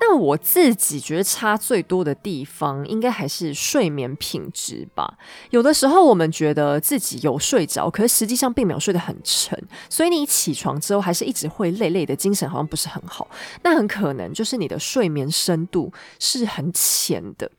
[0.00, 5.16] 那我自己觉得差最多的地方，应该还是睡眠品质吧。
[5.50, 13.28] 有的时候我们觉得自己有睡着，可是实际上并没有睡得很沉，所以你起床之后还是一直会累累的，精神好像不是很好。
[13.62, 17.50] 那很可能就是你的睡眠深度是很浅的。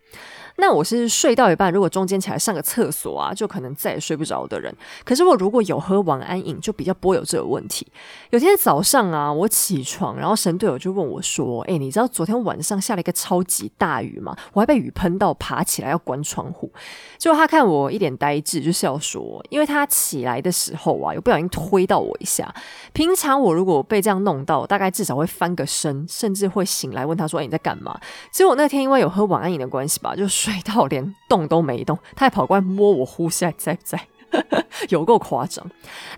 [0.57, 4.73] 那我是睡到一半，如果中间起来上个厕所啊，就可能再也睡不着的人。
[5.03, 7.85] 可是我如果有喝晚安饮，就比较不会有这个问题。
[8.29, 14.33] 有天早上啊，我起床，然后神队友就问我说：“哎，你知道昨天晚上下了一个超级大雨吗？
[14.53, 16.71] 我还被雨喷到，爬起来要关窗户。”
[17.19, 22.53] 结果他看我一脸呆滞，就笑说：“因为他起来的时候啊，有不小心推到我一下。
[22.93, 27.99] 平常我如果被这样弄到，大概至少会翻个身，甚至会醒来问他说：‘哎，你在干嘛？’
[28.31, 30.25] 结果那天因为有喝晚安饮的关系吧，就。
[30.45, 33.99] 睡到连动都没动，他还跑过来摸我呼吸，在不在？
[34.89, 35.65] 有够夸张！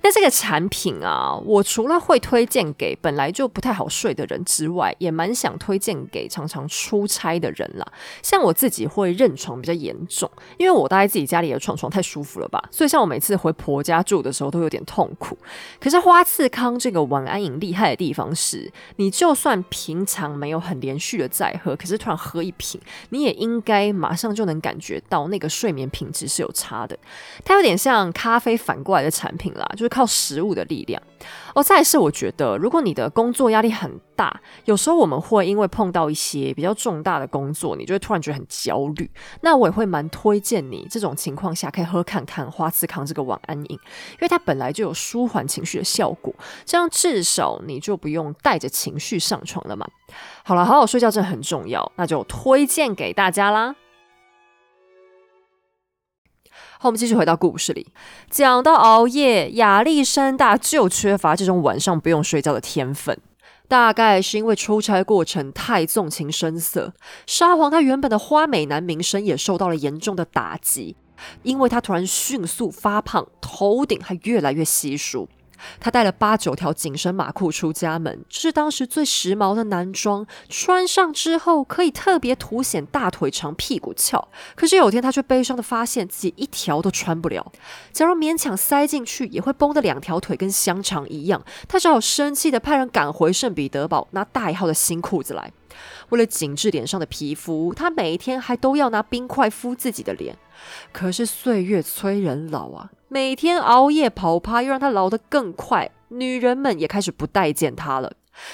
[0.01, 7.85] 那这个产品啊，我除了会推荐给本来就不太好睡的人之外，也蛮想推荐给常常出差的人啦。
[8.21, 15.37] 像我自己会认床比较严重，因为我待在自己家里的床床太舒服了吧，所以像我每次回婆家住的时候都有点痛苦。
[15.79, 26.97] 可是花次康这个晚安饮厉害的地方是，你就算平常没有很连续的在喝，可是突然喝一瓶，你也应该马上就能感觉到那个睡眠品质是有差的。
[27.45, 28.06] 它有点像。
[28.11, 31.01] 咖啡反过来的产品啦，就是靠食物的力量。
[31.53, 39.09] 哦，再是我觉得，如果你的工作压力很大，有时候我们会因为碰到一些比较重大的工作，你就会突然觉得很焦虑。
[39.41, 46.33] 那我也会蛮推荐你这种情况下可以喝看看花次康这个晚安饮，因为它本来就有舒缓情绪的效果，
[46.65, 49.87] 这样至少你就不用带着情绪上床了嘛。
[50.43, 53.75] 好了，好好睡觉真的很重要，那就推荐给大家啦。
[56.79, 57.87] 好，我们继续回到故事里，
[58.29, 63.17] 讲到熬夜，亚历山大就缺乏这种晚上不用睡觉的天分。
[63.67, 66.93] 大概是因为出差过程太纵情声色，
[67.25, 70.95] 沙皇他原本的花美男名声也受到了严重的打击，
[71.41, 75.27] 因为他突然迅速发胖，头顶还越来越稀疏。
[75.79, 80.25] 他带了八九条紧身马裤出家门，这是当时最时髦的男装。
[80.49, 84.27] 穿上之后可以特别凸显大腿长、屁股翘。
[84.55, 87.51] 可是有天他却悲伤的发现自己一条都穿不了。
[87.91, 91.43] 假如勉强塞进去，也会绷的两条腿跟香肠一样。
[91.67, 95.51] 他只好生气的派人赶回圣彼得堡拿大一号的新裤子来。
[96.09, 100.35] 为了紧致脸上的皮肤，他每天还都要拿冰块敷自己的脸。
[100.91, 105.91] 可是岁月催人老啊，每天熬夜跑趴又让他老得更快。
[106.09, 108.13] 女人们也开始不待见他了。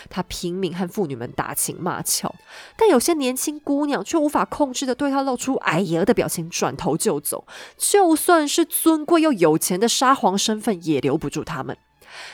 [0.09, 2.33] 他拼命和妇女们打情骂俏，
[2.77, 7.45] 但有些年轻姑娘却无法控制的对他露出哎呀的表情，转头就走。
[7.77, 11.77] 就算是尊贵又有钱的沙皇身份，也留不住他们。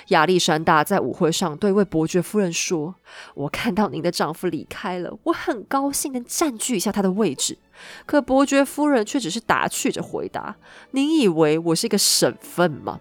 [0.10, 2.96] 亚历山大在舞会上对一位伯爵夫人说
[3.36, 7.58] ：“我看到您的丈夫离开了，我很高兴能占据一下他的位置。”
[8.06, 10.56] 可伯爵夫人却只是打趣着回答
[10.92, 13.00] ：“您以为我是一个省份吗？”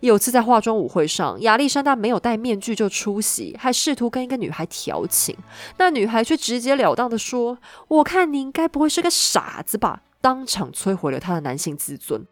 [0.00, 5.36] 有次在化妆舞会上，亚历山大没有戴面具就出席，还试图跟一个女孩调情，
[5.78, 7.58] 那女孩却直截了当的说
[7.88, 12.24] ：“我看您该不会是个傻子吧？”当场摧毁了他的男性自尊。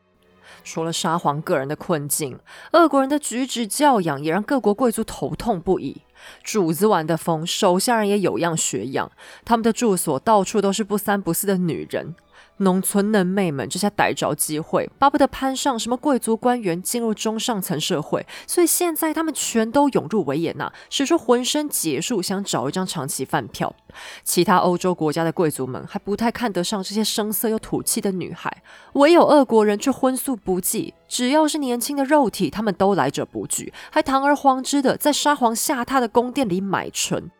[0.64, 2.38] 除了沙皇个人的困境，
[2.72, 6.02] 俄国人的举止教养也让各国贵族头痛不已。
[6.42, 9.10] 主子玩的疯，手下人也有样学样，
[9.44, 12.14] 他们的住所到处都是不三不四的女人。
[12.58, 18.24] 农村嫩妹们这下逮着机会，巴不得攀上什么贵族官员，进入中上层社会。
[18.46, 23.74] 所以现在他们全都涌入维也纳，使出浑身解数，想找一张长期饭票。
[24.22, 28.62] 其他欧洲国家的贵族们还不太看得上这些声色又土气的女孩，
[28.94, 37.30] 唯有俄国人却荤素不忌，只要是年轻的肉体，他们都来者不拒，还堂而皇之的在沙皇下榻的宫殿里买春。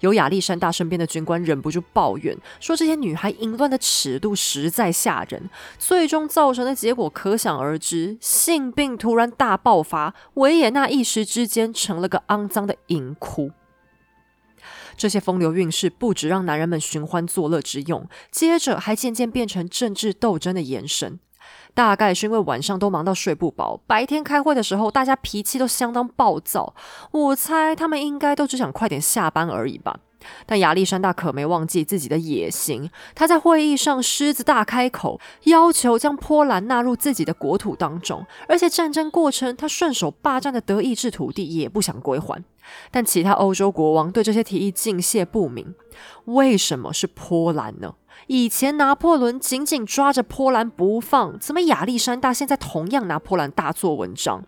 [0.00, 5.48] 有亚历山大身边的军官忍不住抱怨说：“这些女孩淫乱的尺度实在吓人。”
[5.78, 13.50] 最终造成的结果可想而知：性病突然大爆发，维也纳一时之间成了个肮脏的淫窟。
[14.96, 21.20] 这些风流韵事不止让男人们寻欢作乐之用，接着还渐渐变成政治斗争的延伸。
[21.76, 26.74] 大概是因为晚上都忙到睡不饱，白天开会的时候大家脾气都相当暴躁。
[27.10, 29.98] 我猜他们应该都只想快点下班而已吧。
[30.46, 42.42] 但亚历山大可没忘记自己的野心，他在会议上狮子大开口，要求将波兰纳入自己的国土当中，而且战争过程他顺手霸占的德意志土地也不想归还。
[42.90, 45.74] 但其他欧洲国王对这些提议敬谢不明，
[46.24, 47.94] 为什么是波兰呢？
[48.26, 54.44] 以前拿破仑紧紧抓着波兰不放，怎么亚历山大现在同样拿波兰大做文章？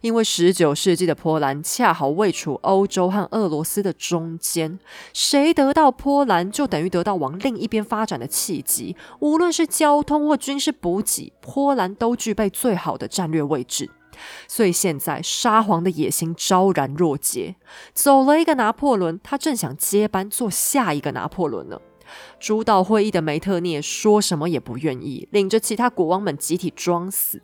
[0.00, 4.78] 因为十九世纪的波兰恰好位处欧洲和俄罗斯的中间，
[5.12, 8.96] 谁得到波兰，就等于得到往另一边发展的契机。
[9.20, 13.90] 无论是交通或军事补给，波兰都具备最好的战略位置。
[14.48, 17.54] 所以现在沙皇的野心昭然若揭，
[17.92, 21.78] 走了一个拿破仑，他正想接班做下一个拿破仑呢。
[22.38, 27.40] 主导会议的梅特涅说什么也不愿意，领着其他国王们集体装死。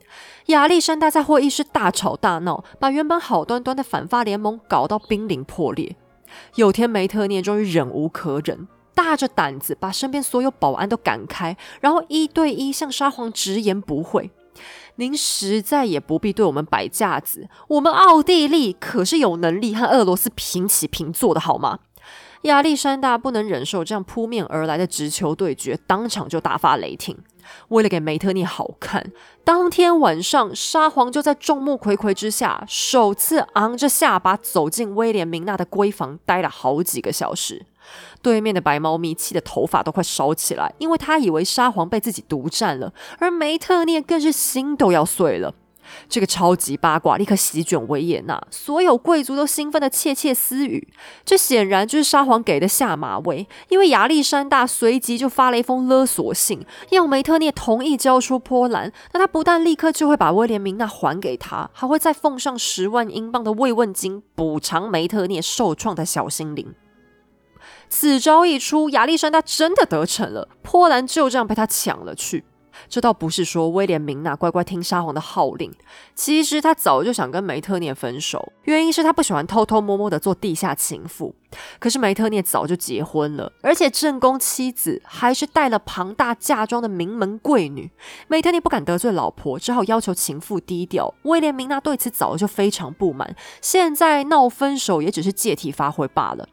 [0.47, 5.95] 亚历山大在会议室大吵大闹，把原本好端端的反法联盟搞到濒临破裂。
[6.55, 14.31] 有天，梅特涅终于忍无可忍，大着胆子把身边所有保安都赶开，然后一对一向沙皇直言不讳
[14.97, 21.79] ：“您实在也不必对我们摆架子，我们奥地利可是有能力和俄罗斯平起平坐的，好吗？”
[22.45, 27.17] 亚历山大不能忍受这样扑面而来的直球对决，当场就大发雷霆。
[27.69, 29.11] 为了给梅特涅好看，
[29.43, 37.65] 当天晚上沙皇就在众目睽睽之下，首次昂着下巴走进威廉明娜的闺房，待了好几个小时。
[38.21, 45.53] 对面的白猫咪气得头发都快烧起来，因为他以为沙皇被自己独占了，而梅特涅更是心都要碎了。
[46.07, 50.87] 这个超级八卦立刻席卷维也纳，所有贵族都兴奋的窃窃私语。
[51.23, 58.91] 这显然就是沙皇给的下马威，因为亚历山大随即就发了一封勒索信，要梅特涅同意交出波兰。
[59.13, 66.73] 那他不但立刻就会把威廉明娜还给他，还会再奉上十万英镑的慰问金，补偿梅特涅受创的小心灵。
[67.87, 72.43] 此招一出，亚历山大真的得逞了，波兰就这样被他抢了去。
[72.87, 75.71] 这倒不是说威廉明娜乖乖听沙皇的号令，
[76.13, 81.35] 其实他早就想跟梅特涅分手，原因是他不喜欢偷偷摸摸的做地下情妇。
[81.79, 87.89] 可是梅特涅早就结婚了，而且正宫妻子还是带了庞大嫁妆的名门贵女。
[88.27, 91.13] 梅特涅不敢得罪老婆，只好要求情妇低调。
[91.23, 96.49] 威廉明娜对此早就非常不满，现在闹分手也只是借题发挥罢了。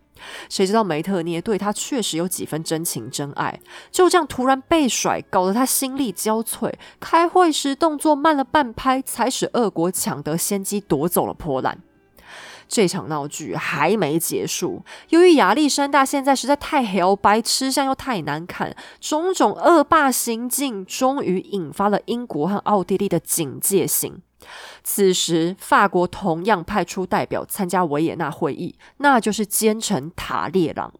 [0.48, 3.60] 谁知道梅特涅对他确实有几分真情真爱，
[3.90, 6.72] 就这样突然被甩，搞得他心力交瘁。
[7.00, 11.78] 开会时动作慢了半拍，才使俄国抢得先机，夺走了波兰。
[12.68, 24.22] 这场闹剧还没结束，由于亚历山大现在实在太黑白，吃相又太难看，种种恶霸行径，终于引发了英国和奥地利的警戒心。
[24.84, 30.92] 此时，法国同样派出代表参加维也纳会议，那就是奸臣塔列朗。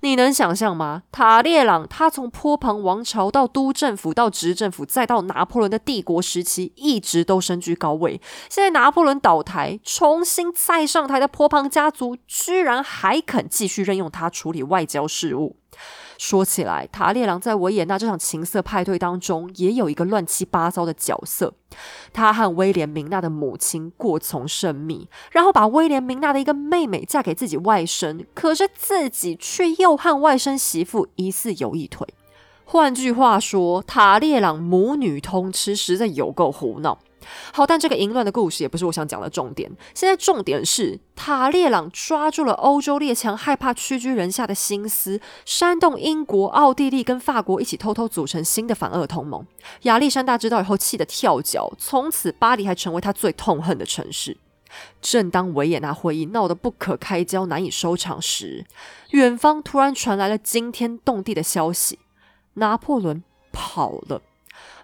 [0.00, 1.02] 你能想象吗？
[1.12, 8.20] 塔列朗他从波旁王朝到都政府，到执政府，再到拿破仑的帝国时期，一直都身居高位。
[8.48, 15.56] 现在拿破仑倒台，重新再上台的波旁家族，居然还肯继续任用他处理外交事务。
[16.20, 21.54] 说起来，塔列朗在维也纳这场情色派对当中也有一个乱七八糟的角色。
[22.12, 32.06] 他和威廉明娜的母亲过从甚密，然后把威廉明娜的一个妹妹嫁给自己外甥，可是自己却又和外甥媳妇疑似有一腿。
[32.66, 36.98] 换句话说，塔列朗母女通吃，实在有够胡闹。
[37.52, 39.70] 好，但这个淫乱的故事也不是我想讲的重点。
[39.94, 49.46] 现在重点是塔列朗抓住了欧洲列强害怕屈居人下的心思，煽动英国、奥地利跟法国一起偷偷组成新的反俄同盟。
[49.82, 54.36] 亚历山大知道以后，气得跳脚，从此巴黎还成为他最痛恨的城市。
[55.02, 58.64] 正当维也纳会议闹得不可开交、难以收场时，
[59.10, 61.98] 远方突然传来了惊天动地的消息：
[62.54, 64.22] 拿破仑跑了。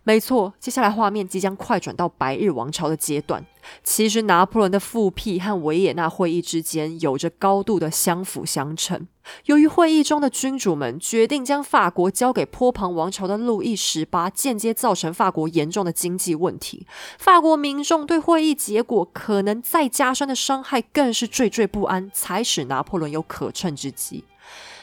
[0.07, 3.45] 没错，接下来画面即将快转到白日王朝的阶段。
[3.83, 9.09] 其实拿破仑的复辟和维也纳会议之间有着高度的相辅相成。
[9.47, 16.87] 由于会议中的君主们决定将法国交给波旁王朝的路易十八，间接造成法国严重的经济问题。
[17.19, 24.23] 法国民众对会议结果可能再加深的伤害更是惴惴不安，才使拿破仑有可乘之机。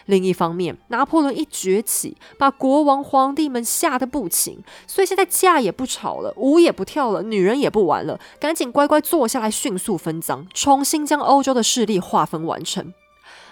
[0.06, 12.94] 另一方面，拿破仑一崛起，把国王、皇帝们吓得不轻，所以现在架也不吵了，舞也不跳了，女人也不玩了，赶紧乖乖坐下来，迅速分赃，重新将欧洲的势力划分完成。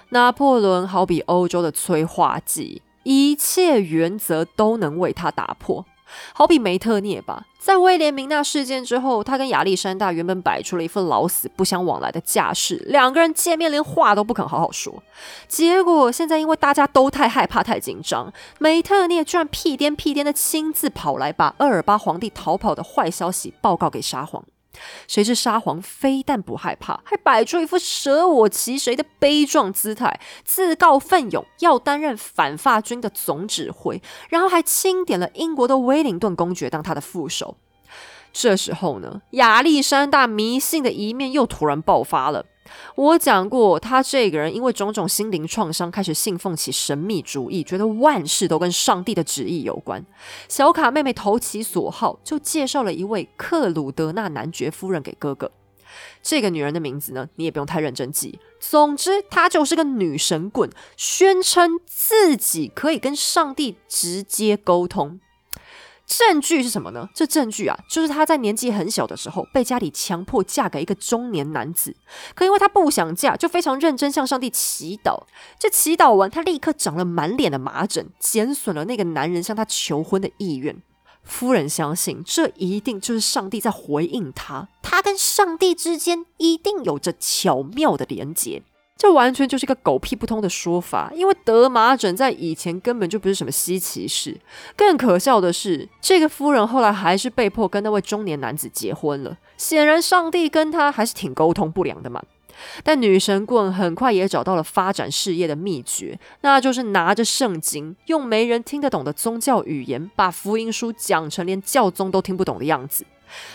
[0.10, 5.86] 拿破仑好比欧洲的催化剂，一切原则都能为他打破。
[6.34, 15.02] 好比梅特涅吧，在威廉明娜事件之后，他跟亚历山大原本摆出了一副老死不相往来的架势，两个人见面连话都不肯好好说。
[15.48, 24.44] 结果现在因为大家都太害怕、太紧张，梅特涅居然屁颠屁颠的亲自跑来，把厄尔巴皇帝逃跑的坏消息报告给沙皇。
[25.08, 37.58] 谁知沙皇非但不害怕，还摆出一副舍我其谁的悲壮姿态，自告奋勇要担任反法军的总指挥，然后还钦点了英国的威灵顿公爵当他的副手。
[38.34, 42.46] 这时候呢，亚历山大迷信的一面又突然爆发了。
[42.96, 50.06] 我讲过，他这个人因为种种心灵创伤，开始信奉起神秘主义，觉得万事都跟上帝的旨意有关。
[50.48, 55.52] 小卡妹妹投其所好，就介绍了一位克鲁德纳男爵夫人给哥哥。
[56.24, 58.40] 这个女人的名字呢，你也不用太认真记。
[58.60, 65.20] 总之，她就是个女神棍，宣称自己可以跟上帝直接沟通。
[66.12, 67.08] 证据是什么呢？
[67.16, 71.96] 这证据啊，就是她在年纪很小的时候被家里强迫嫁给一个中年男子，
[72.36, 75.24] 可因为她不想嫁，就非常认真向上帝祈祷。
[75.58, 80.82] 这祈祷完，她立刻长了满脸的麻疹，减损了那个男人向她求婚的意愿。
[81.24, 88.64] 夫人相信，这一定就是上帝在回应她，她跟上帝之间一定有着巧妙的连结。
[89.02, 94.40] 这完全就是一个狗屁不通的说法，因为得麻疹在以前根本就不是什么稀奇事。
[94.76, 99.36] 更可笑的是，这个夫人后来还是被迫跟那位中年男子结婚了。
[99.58, 102.22] 显然，上帝跟她还是挺沟通不良的嘛。
[102.84, 113.04] 但女神棍很快也找到了发展事业的秘诀，那就是拿着圣经，用没人听得懂的宗教语言，把福音书讲成连教宗都听不懂的样子。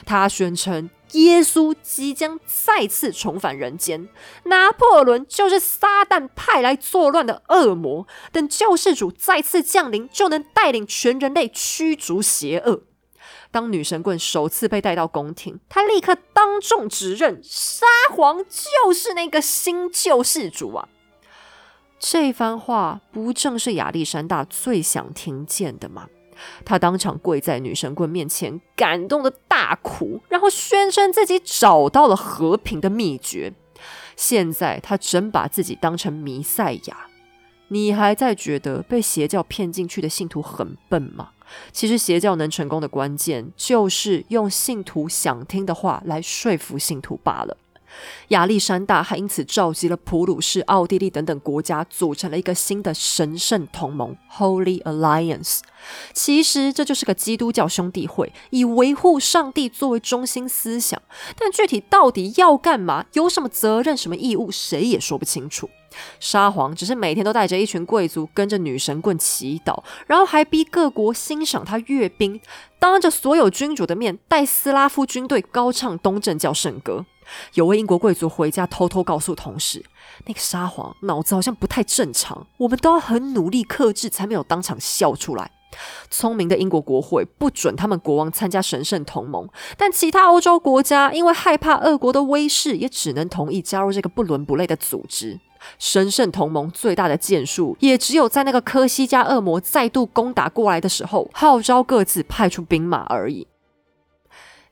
[0.05, 4.09] 他宣称耶稣即将再次重返人间，
[4.45, 12.83] 拿破仑就是撒旦派来作乱的恶魔，等救世主再次降临，就能带领全人类驱逐邪恶。
[13.53, 20.89] 当女神棍首次被带到宫廷，他立刻当众指认沙皇就是那个新救世主啊！
[21.99, 26.09] 这番话不正是亚历山大最想听见的吗？
[26.64, 33.53] 他当场跪在女神棍面前，感动的大哭，然后宣称自己找到了和平的秘诀。
[34.16, 37.07] 现在他真把自己当成弥赛亚。
[37.68, 41.30] 你还在觉得被邪教骗进去的信徒很笨吗？
[41.72, 47.57] 其实邪教能成功的关键，就是用信徒想听的话来说服信徒罢了。
[48.28, 55.61] 亚历山大还因此召集了普鲁士、奥地利等等国家，组成了一个新的神圣同盟 （Holy Alliance）。
[56.12, 61.01] 其实这就是个基督教兄弟会，以维护上帝作为中心思想。
[61.38, 65.70] 但具体到底要干嘛，有什么责任、什么义务，谁也说不清楚。
[66.20, 72.38] 沙皇只是每天都带着一群贵族跟着女神棍祈祷，然后还逼各国欣赏他阅兵，
[72.78, 77.07] 当着所有君主的面带斯拉夫军队高唱东正教圣歌。
[77.55, 79.85] 有位英国贵族回家偷偷告诉同事，
[80.27, 85.51] 那个沙皇脑子好像不太正常，我们都要很努力克制，才没有当场笑出来。
[86.11, 89.47] 聪明的英国国会不准他们国王参加神圣同盟，
[89.77, 95.39] 但其他欧洲国家因为害怕俄国的威势，也只能同意加入这个不伦不类的组织。
[95.79, 103.47] 神圣同盟最大的建树，也只有在那个科西嘉恶魔再度攻打过来的时候，号召各自派出兵马而已。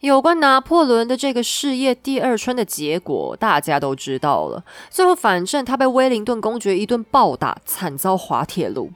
[0.00, 4.62] 有关拿破仑的这个事业第二春的结果，大家都知道了。
[4.90, 8.90] 最后，反正他被威灵顿公爵一顿暴打，惨遭滑铁卢。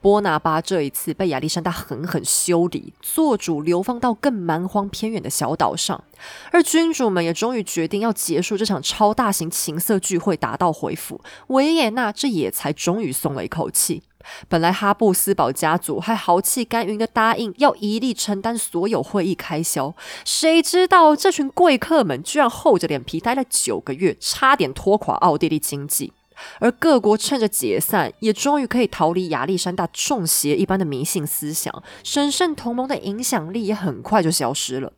[0.00, 6.04] 波拿巴这一次被亚历山大狠狠修理，做主流放到更蛮荒偏远的小岛上。
[6.52, 11.20] 而君主们也终于决定要结束这场超大型情色聚会，打道回府。
[11.48, 14.02] 维也纳这也才终于松了一口气。
[14.48, 19.94] 本来哈布斯堡家族还豪气干云的答应要一力承担所有会议开销，
[20.24, 26.12] 谁知道这群贵客们居然厚着脸皮待了九个月，差点拖垮奥地利经济。
[26.58, 34.92] 而各国趁着解散，也终于可以逃离亚历山大中邪一般的迷信思想，神圣同盟的影响力也很快就消失了。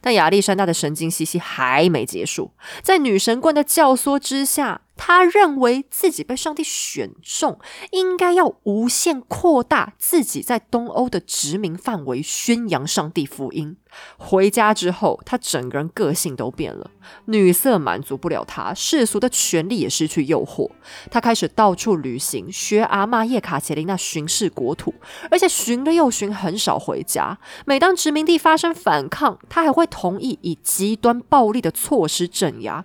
[0.00, 2.52] 但亚历山大的神经兮兮还没结束，
[2.82, 4.82] 在女神棍的教唆之下。
[4.96, 7.58] 他认为自己被上帝选中，
[7.92, 13.76] 应该要无限扩大自己在东欧的殖民范围，宣扬上帝福音。
[14.18, 16.90] 回家之后，他整个人个性都变了。
[17.26, 20.70] 女色满足不了他，世俗的权利也失去诱惑。
[21.10, 24.94] 他开始到处旅行，学阿玛叶卡捷琳娜巡视国土，
[25.30, 27.38] 而且巡了又巡，很少回家。
[27.64, 32.84] 每当殖民地发生反抗，他还会同意以极端暴力的措施镇压。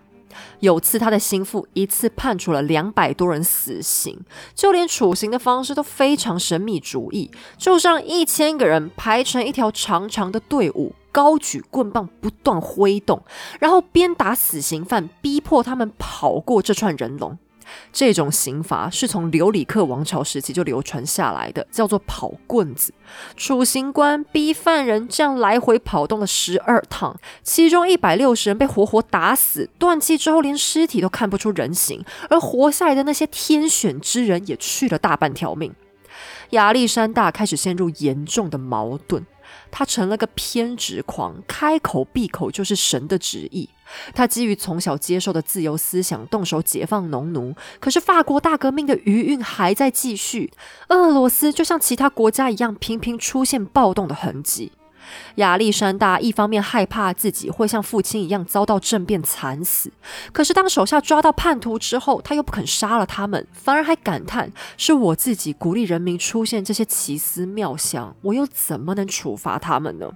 [0.60, 4.20] 有次他的心腹一次判处了两百多人死刑，
[4.54, 13.22] 就连处刑的方式都非常神秘主义，就让一千个人排成一条长长的队伍，高举棍棒不断挥动，
[13.60, 17.38] 然后鞭打死刑犯，逼迫他们跑过这串人龙。
[17.92, 22.94] 这种刑罚是从留里克王朝时期就流传下来的，叫做跑棍子。
[23.36, 35.74] 处刑官逼犯人这样来回跑动了十二趟，其中一百六十人被活活打死，断气之后连尸体都看不出人形，而活下来的那些天选之人也去了大半条命。
[36.52, 39.26] 亚历山大开始陷入严重的矛盾。
[39.70, 43.70] 他成了个偏执狂，开口闭口就是神的旨意。
[44.14, 47.56] 他基于从小接受的自由思想，动手解放农奴。
[47.80, 50.52] 可是法国大革命的余韵还在继续，
[50.90, 54.72] 俄罗斯就像其他国家一样，频频出现暴动的痕迹。
[55.36, 59.92] 亚历山大一方面害怕自己会像父亲一样遭到政变惨死，
[60.32, 70.12] 可是当手下抓到叛徒之后，他又不肯杀了他们，反而还感叹：“是我自己鼓励人民出现这些奇思妙想，我又怎么能处罚他们呢？”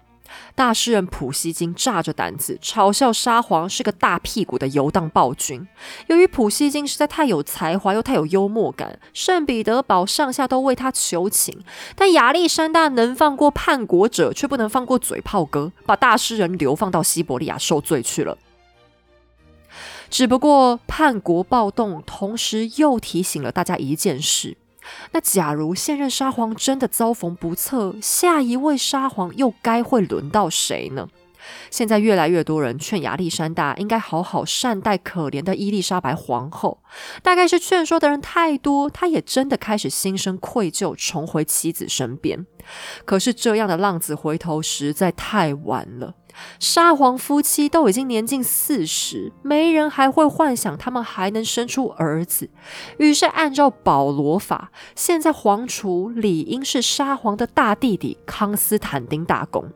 [0.55, 5.67] 大诗人普希金炸着胆子嘲笑沙皇是个大屁股的游荡暴君。
[6.07, 11.59] 由于普希金实在太有才华又太有幽默感，圣彼得堡上下都为他求情。
[11.95, 18.37] 但亚历山大能放过叛国者，却不能放过嘴炮哥，把大诗人流放到西伯利亚受罪去了。
[20.09, 24.55] 只不过叛国暴动同时又提醒了大家一件事。
[25.11, 31.07] 那假如现任沙皇真的遭逢不测，下一位沙皇又该会轮到谁呢？
[31.69, 36.79] 现在越来越多人劝亚历山大应该好好善待可怜的伊丽莎白皇后，
[37.21, 42.47] 大概是劝说的人太多，他也真的开始心生愧疚，重回妻子身边。
[43.05, 46.15] 可是这样的浪子回头实在太晚了。
[46.59, 52.49] 沙皇夫妻都已经年近四十，没人还会幻想他们还能生出儿子。
[52.97, 59.71] 于是，按照保罗法，现在皇储理应是沙皇的大弟弟康斯坦丁大公。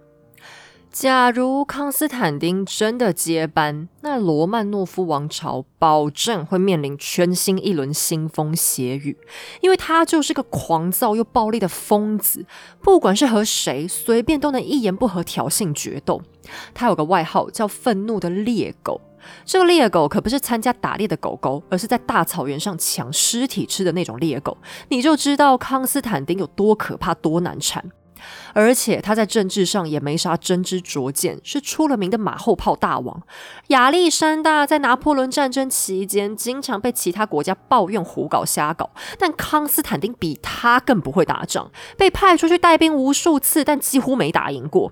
[0.92, 9.16] 假如康斯坦丁真的接班，那罗曼诺夫王朝保证会面临全新一轮腥风血雨，
[9.62, 12.44] 因为他就是个狂躁又暴力的疯子，
[12.82, 16.22] 不管是和谁，随便都能一言不合挑衅决斗。
[16.74, 19.00] 他有个外号叫“愤怒的猎狗”，
[19.46, 24.58] 这个猎狗可不是参加打猎的狗狗，而是在大草原上抢尸体吃的那种猎狗。
[24.90, 27.92] 你就知道康斯坦丁有多可怕、多难缠。
[28.54, 33.22] 而且他在政治上也没啥真知灼见，是出了名的马后炮大王。
[33.68, 44.92] 亚历山大在拿破仑战争期间，经常被其他国家抱怨胡搞瞎搞，但康斯坦丁比他更不会打仗，被派出去带兵无数次，但几乎没打赢过。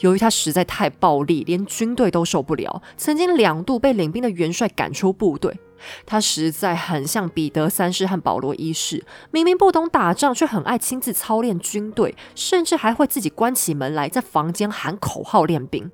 [0.00, 5.58] 由于他实在太暴力，连军队都受不了，曾经两度被领兵的元帅赶出部队。
[6.06, 15.90] 他实在很像彼得三世和保罗一世，明明不懂打仗，却很爱亲自操练军队，甚至还会自己关起门来在房间喊口号练兵。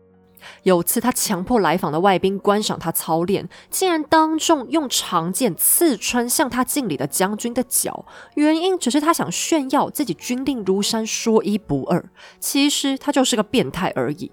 [0.63, 12.09] 有次，他强迫来访的外宾观赏他操练，竟然当众用长剑刺穿向他敬礼的将军的脚，原因只是他想炫耀自己军令如山，说一不二。
[12.39, 14.31] 其实他就是个变态而已。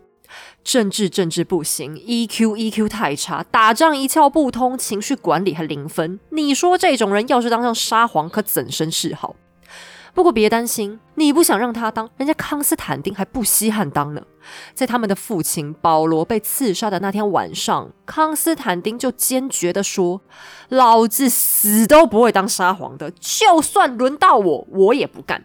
[0.64, 6.20] 政治政治不行，EQ EQ 太差，打仗一窍不通，情绪管理还零分。
[6.32, 9.36] 你说这种人要是当上沙皇，可怎生是好？
[10.14, 14.22] 不过别担心，你不想让他当，人家康斯坦丁还不稀罕当呢。
[14.74, 20.22] 在他们的父亲保罗被刺杀的那天晚上，康斯坦丁就坚决的说
[20.70, 25.44] ：“老子死都不会当沙皇的，就算轮到我，我也不干。”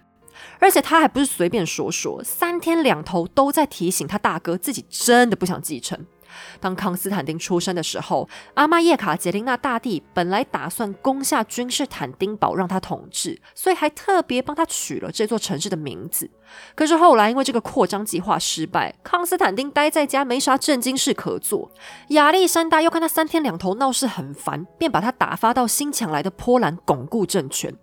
[0.60, 6.06] 而且他还不是随便说说，三天两头都在提醒他大哥，自己真的不想继承。
[6.60, 16.30] 当康斯坦丁出生的时候，阿玛叶卡捷琳娜大帝本来打算攻下君士坦丁堡让他统治，所以还特别帮他取了这座城市的名字。
[16.76, 21.72] 可是后来因为这个扩张计划失败，康斯坦丁待在家没啥正经事可做。
[22.10, 27.74] 亚历山大又看他三天两头闹事很烦，便把他打发到新抢来的波兰巩固政权。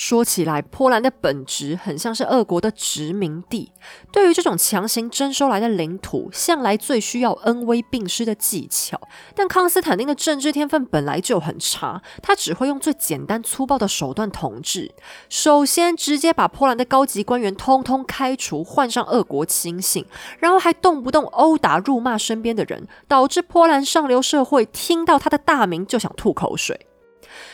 [0.00, 3.70] 说起来，波兰的本质很像是俄国的殖民地。
[4.10, 8.98] 对于这种强行征收来的领土，向来最需要恩威并施的技巧。
[9.34, 14.90] 但康斯坦丁的政治天分本来就很差，他只会用最简单粗暴的手段统治。
[15.28, 20.06] 首先，直接把波兰的高级官员通通开除，换上俄国亲信，
[20.38, 26.86] 然后还动不动殴打、辱骂身边的人，导致波兰上流社会听到他的大名就想吐口水。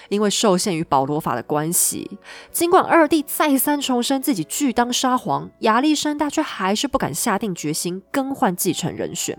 [0.09, 2.19] 因为受限于保罗法的关系，
[2.51, 9.39] 尽管二弟再三重申自己拒当沙皇，亚历山大却还是不敢下定决心更换继承人选。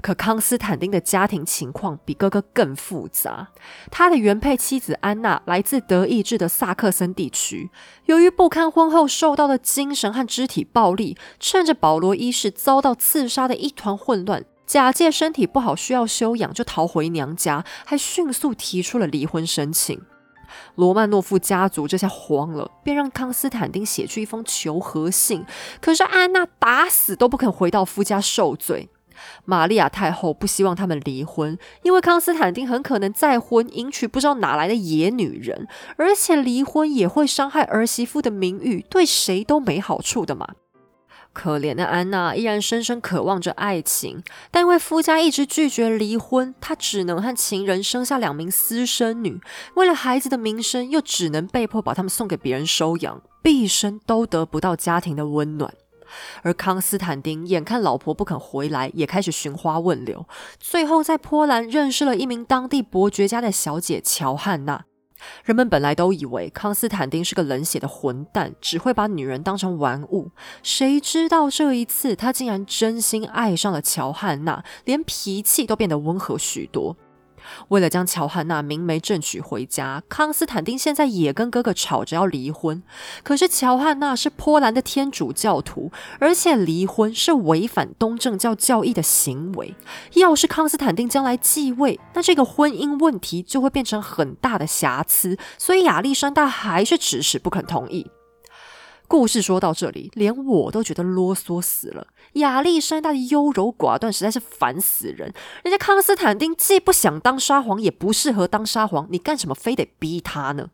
[0.00, 3.48] 可康斯坦丁的家庭情况比哥哥更复杂。
[3.90, 7.68] 他的原配妻子安娜来自德意志的萨克森地区，
[8.06, 20.00] 由于不堪婚后受到的精神和肢体暴力，趁着保罗一世遭到刺杀的一团混乱，假借身体不好需要休养，就逃回娘家，还迅速提出了离婚申请。
[20.74, 25.44] 罗曼诺夫家族这下慌了，便让康斯坦丁写去一封求和信。
[25.80, 28.88] 可是安娜打死都不肯回到夫家受罪。
[29.44, 40.48] 玛利亚太后不希望他们离婚，因为康斯坦丁很可能再婚，迎娶不知道哪来的野女人，而且离婚也会伤害儿媳妇的名誉，对谁都没好处的嘛。
[41.32, 49.40] 可怜的安娜依然深深渴望着爱情，但因为夫家一直拒绝离婚，她只能和情人生下两名私生女。
[49.74, 55.72] 为了孩子的名声，又只能被迫把他们送给别人收养，毕生都得不到家庭的温暖。
[56.42, 60.26] 而康斯坦丁眼看老婆不肯回来，也开始寻花问柳，
[60.60, 64.84] 最后在波兰认识了一名当地伯爵家的小姐乔汉娜。
[65.44, 70.30] 人们本来都以为康斯坦丁是个冷血的混蛋，只会把女人当成玩物。
[70.62, 76.96] 谁知道这一次，他竟然真心爱上了乔汉娜，连脾气都变得温和许多。
[77.68, 82.82] 为了将乔汉娜明媒正娶回家，康斯坦丁现在也跟哥哥吵着要离婚。
[83.22, 89.74] 可是乔汉娜是波兰的天主教徒，而且离婚是违反东正教教义的行为。
[90.14, 95.36] 要是康斯坦丁将来继位，那这个婚姻问题就会变成很大的瑕疵。
[95.58, 98.10] 所以亚历山大还是迟迟不肯同意。
[99.12, 102.06] 故事说到这里，连我都觉得啰嗦死了。
[102.36, 105.30] 亚历山大的优柔寡断实在是烦死人。
[105.62, 110.70] 人家康斯坦丁既不想当沙皇，也不适合当沙皇，你干什么非得逼他呢？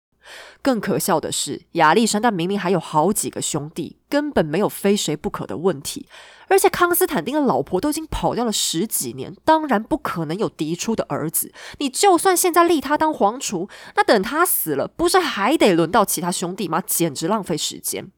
[0.62, 6.06] 更可笑的是，亚历山大明明还有好几个兄弟，根本没有非谁不可的问题。
[6.46, 11.52] 而且康斯坦丁的老婆都已经跑掉了十几年，当然不可能有嫡出的儿子。
[11.78, 16.80] 你就算现在立他当皇储，那等他死了，不是还得轮到其他兄弟吗？
[16.86, 18.12] 简直浪费时间。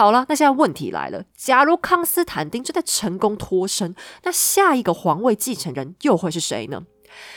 [0.00, 1.24] 好了，那现在问题来了。
[1.36, 6.84] 假如康斯坦丁正在成功脱身，那下一个皇位继承人又会是谁呢？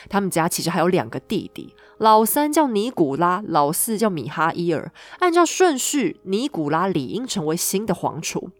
[0.07, 4.93] 他们家其实还有两个弟弟，老三叫尼古拉，老四叫米哈伊尔。
[5.19, 8.51] 按照顺序，尼古拉理应成为新的皇储。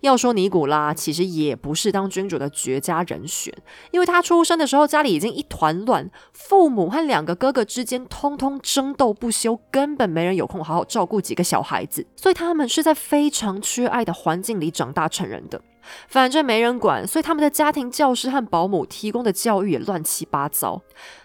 [0.00, 3.52] 要说尼古拉，其实也不是当君主的绝佳人选，
[3.90, 15.60] 因为他出生的时候家里已经一团乱，父母和两个哥哥之间通通争斗不休，根本没人有空好好照顾几个小孩子，所以他们是在非常缺爱的环境里长大成人的。
[16.06, 20.80] 反正没人管，所以他们的家庭教师和保姆提供的教育也乱七八糟。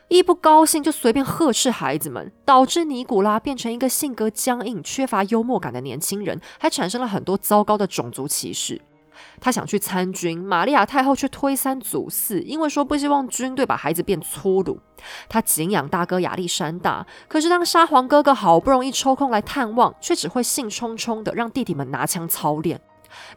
[0.09, 8.81] 一不高兴就随便呵斥孩子们，导致尼古拉变成一个性格僵硬、缺乏幽默感的年轻人，还产生了很多糟糕的种族歧视。
[9.41, 14.79] 他想去参军，玛利亚太后却推三阻四，因为说不希望军队把孩子变粗鲁。
[15.27, 22.79] 他敬仰大哥亚历山大，可是当沙皇哥哥好不容易抽空来探望，却只会兴冲冲的让弟弟们拿枪操练。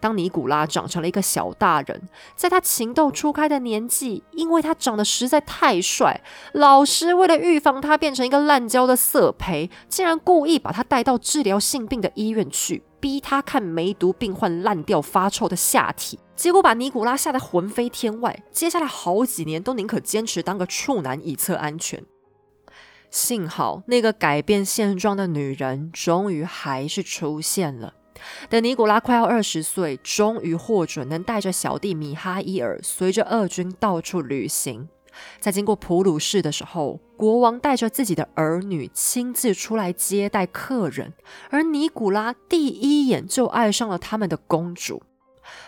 [0.00, 6.20] 当尼古拉长成了一个小大人，在他情窦初开的年纪，因为他长得实在太帅，
[6.52, 18.42] 老师为了预防他变成一个滥交的色胚，竟然故意把他带到治疗性病的医院去，逼他看梅毒病患烂掉发臭的下体，结果把尼古拉吓得魂飞天外。
[18.50, 22.02] 接下来好几年都宁可坚持当个处男以测安全。
[23.10, 27.94] 幸好那个改变现状的女人终于还是出现了。
[28.48, 34.88] 等尼古拉快要二十岁，终于获准能带着小弟米哈伊尔随着俄军到处旅行。
[35.40, 41.12] 在经过普鲁士的时候，国王带着自己的儿女亲自出来接待客人，
[41.50, 45.02] 而尼古拉第一眼就爱上了他们的公主。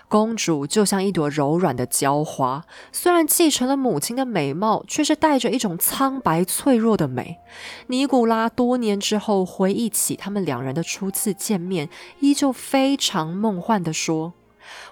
[0.09, 7.39] 公主就像一朵柔软的娇花，虽然继承了母亲的美貌，却是带着一种苍白脆弱的美。
[7.87, 11.89] 尼古拉多年之后回忆起他们两人的初次见面，
[12.21, 14.35] 依旧非常梦幻地说：“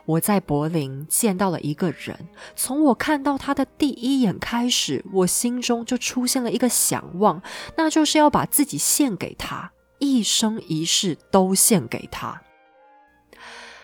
[0.07, 7.43] 我在柏林见到了一个人，从我看到他的第一眼开始，我心中就出现了一个想望，
[7.77, 12.41] 那就是要把自己献给他，一生一世都献给他。”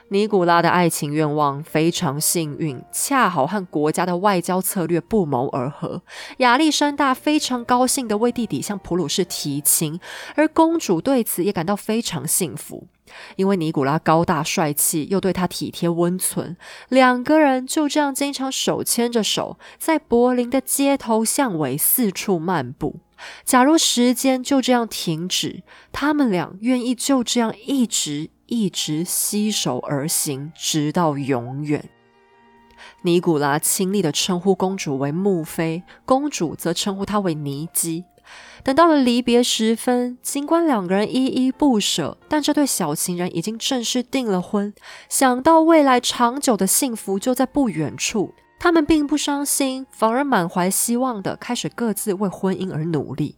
[0.08, 6.00] 尼古拉的爱情愿望非常幸运，恰好和国家的外交策略不谋而合。
[6.38, 9.98] 亚历山大非常高兴地为弟弟向普鲁士提亲，
[10.36, 12.86] 而公主对此也感到非常幸福，
[13.34, 16.56] 因为尼古拉高大帅气，又对她体贴温存，
[16.88, 23.00] 两个人就这样经常手牵着手，在柏林的街头巷尾四处漫步。
[23.44, 28.30] 假如时间就这样停止，他们俩愿意就这样一直。
[28.46, 31.88] 一直携手而行，直到永远。
[33.02, 38.04] 尼古拉亲昵的称呼公主为穆妃，公主则称呼他为尼基。
[38.64, 44.74] 等到了离别时分，尽管两个人依依不舍，但这对小情人已经正式订了婚。
[45.08, 53.36] 想到未来长久的幸福就在不远处，他们并不伤心，反而满怀希望的开始各自为婚姻而努力。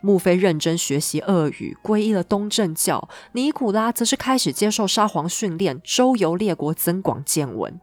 [0.00, 7.80] 穆菲认真学习俄语，皈依了东正教；尼古拉则是开始接受沙皇训练，周游列国，增广见闻。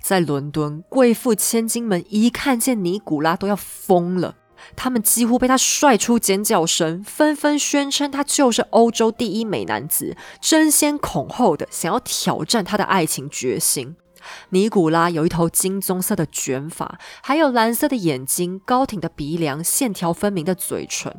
[0.00, 4.36] 在伦敦，贵妇千金们一看见尼古拉都要疯了。
[4.76, 13.96] 他们几乎被他帅出尖叫声，纷纷宣称他就是欧洲第一美男子，争先恐后的想要挑战他的爱情决心。
[14.50, 21.14] 尼古拉有一头金棕色的卷发，还有蓝色的眼睛、高挺的鼻梁、线条分明的嘴唇，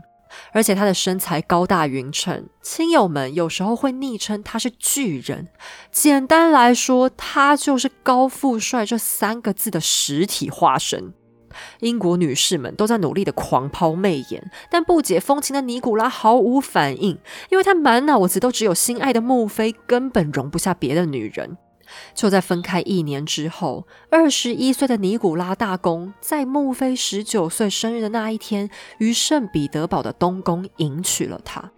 [0.51, 2.47] 而且他的身材高大匀称。
[2.61, 5.47] 亲友们有时候会昵称他是巨人。
[5.91, 11.13] 简单来说，他就是高富帅这三个字的实体化身。
[11.81, 17.19] 英国女士们都在努力的狂抛媚眼，但不解风情的尼古拉毫无反应，
[17.51, 21.55] 因为他满脑子都只有心爱的穆妃，根本容不下别的女人。
[22.13, 28.69] 就在分开一年之后，二十一岁的尼古拉大公在穆菲十九岁生日的那一天，
[28.99, 31.71] 于圣彼得堡的东宫迎娶了她。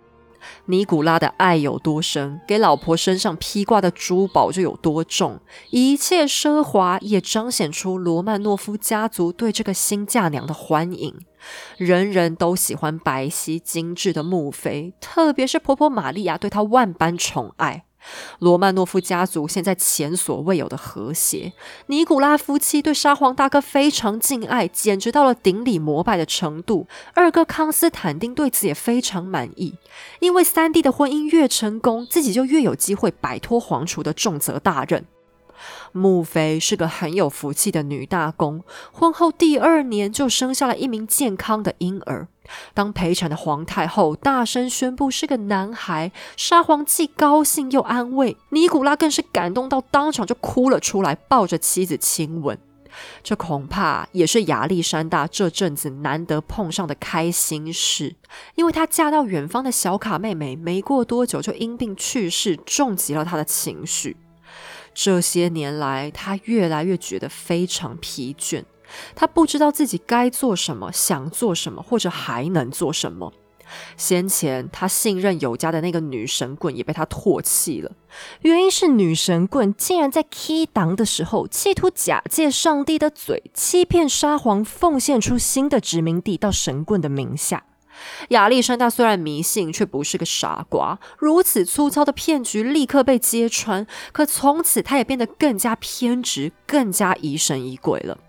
[0.65, 5.39] 尼古拉的爱有多深，给老婆身上披挂的珠宝就有多重。
[5.71, 11.15] 一切奢华也彰显出罗曼诺夫家族对这个新嫁娘的欢迎。
[11.77, 17.84] 人人都喜欢白皙精致的穆菲，特别是婆婆玛利亚对她万般宠爱。
[18.39, 21.53] 罗曼诺夫家族现在前所未有的和谐，
[21.87, 26.87] 尼古拉夫妻对沙皇大哥非常敬爱，简直到了顶礼膜拜的程度。
[27.13, 29.75] 二哥康斯坦丁对此也非常满意，
[30.19, 35.05] 因为三弟的婚姻越成功，自己就越有机会摆脱皇储的重责大任。
[35.93, 42.27] 穆妃是个很有福气的女大公，婚后第二年就生下了一名健康的婴儿。
[42.73, 52.57] 当陪产的皇太后大声宣布是个男孩，沙皇既高兴又安慰，尼古拉更是感动到当场就哭了出来，抱着妻子亲吻。
[53.21, 58.15] 这恐怕也是亚历山大这阵子难得碰上的开心事，
[58.55, 64.15] 因为她嫁到远方的小卡妹妹没过多久就因病去世，重击了她的情绪。
[64.93, 68.63] 这些年来，她越来越觉得非常疲倦。
[69.15, 73.33] 他不知道自己该做什么，想做什么，或者还能做什么。
[73.97, 77.91] 先前他信任有加的那个女神棍也被他唾弃了，
[78.41, 87.65] 原因是女神棍竟然在 key 档的时候，企图假借上帝的嘴，欺骗沙皇，奉献出新的殖民地到神棍的名下。
[88.29, 90.99] 亚历山大虽然迷信，却不是个傻瓜。
[91.17, 98.19] 如此粗糙的骗局立刻被揭穿，可从此他也变得更加偏执，更加疑神疑鬼了。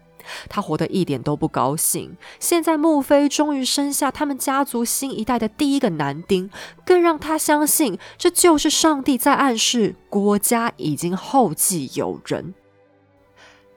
[0.49, 2.17] 他活得一点都不高兴。
[2.39, 6.51] 现在穆菲终于生下他们家族新一代的第一个男丁，
[6.85, 12.55] 更让他相信这就是上帝在暗示国家已经后继有人。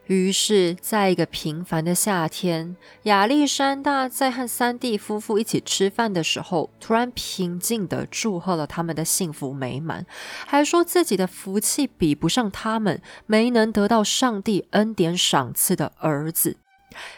[0.10, 10.08] 于是，在一个平凡的夏天，亚历山大在和三弟夫妇一起吃饭的时候，突然平静地祝贺了他们的幸福美满，
[10.48, 16.58] 还说自己的福气比不上他们没能得到上帝恩典赏赐的儿子。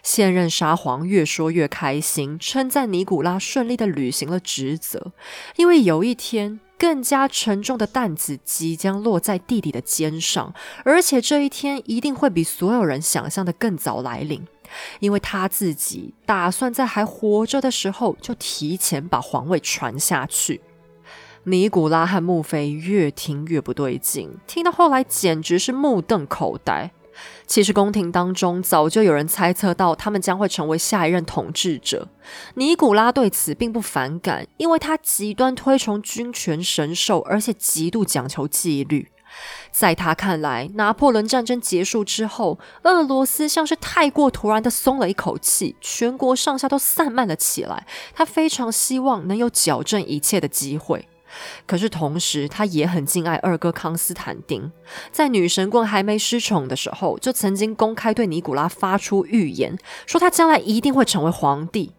[0.04, 5.14] 现任沙皇越说越开心，称赞尼古拉顺利地履行了职责，
[5.56, 6.60] 因为有一天。
[6.82, 10.52] 更加沉重的担子即将落在弟弟的肩上，
[10.84, 14.44] 而且这一天一定会比所有人想象的更早来临，
[15.00, 20.60] 因为他自己打算在还活着的时候就提前把皇位传下去。
[21.44, 26.90] 尼古拉和穆菲越听越不对劲，听到后来简直是目瞪口呆。
[27.52, 32.08] 其实宫廷当中早就有人猜测到他们将会成为下一任统治者。
[32.54, 39.12] 尼古拉对此并不反感，因为他极端推崇君权神授，而且极度讲求纪律。
[39.70, 47.86] 在他看来，拿破仑战争结束之后，俄罗斯像是太过突然的松了一口气，全国上下都散漫了起来。
[48.14, 51.10] 他非常希望能有矫正一切的机会。
[51.66, 54.72] 可是同时，他也很敬爱二哥康斯坦丁。
[55.12, 61.92] 在女神棍还没失宠的时候，就曾经公开对尼古拉发出预言，说他将来一定会成为皇帝。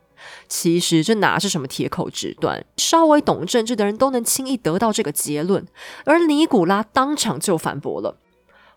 [0.48, 5.66] 其实这哪是什么铁口直断，稍微懂政治的人都能轻易得到这个结论。
[6.04, 8.18] 而尼古拉当场就反驳了。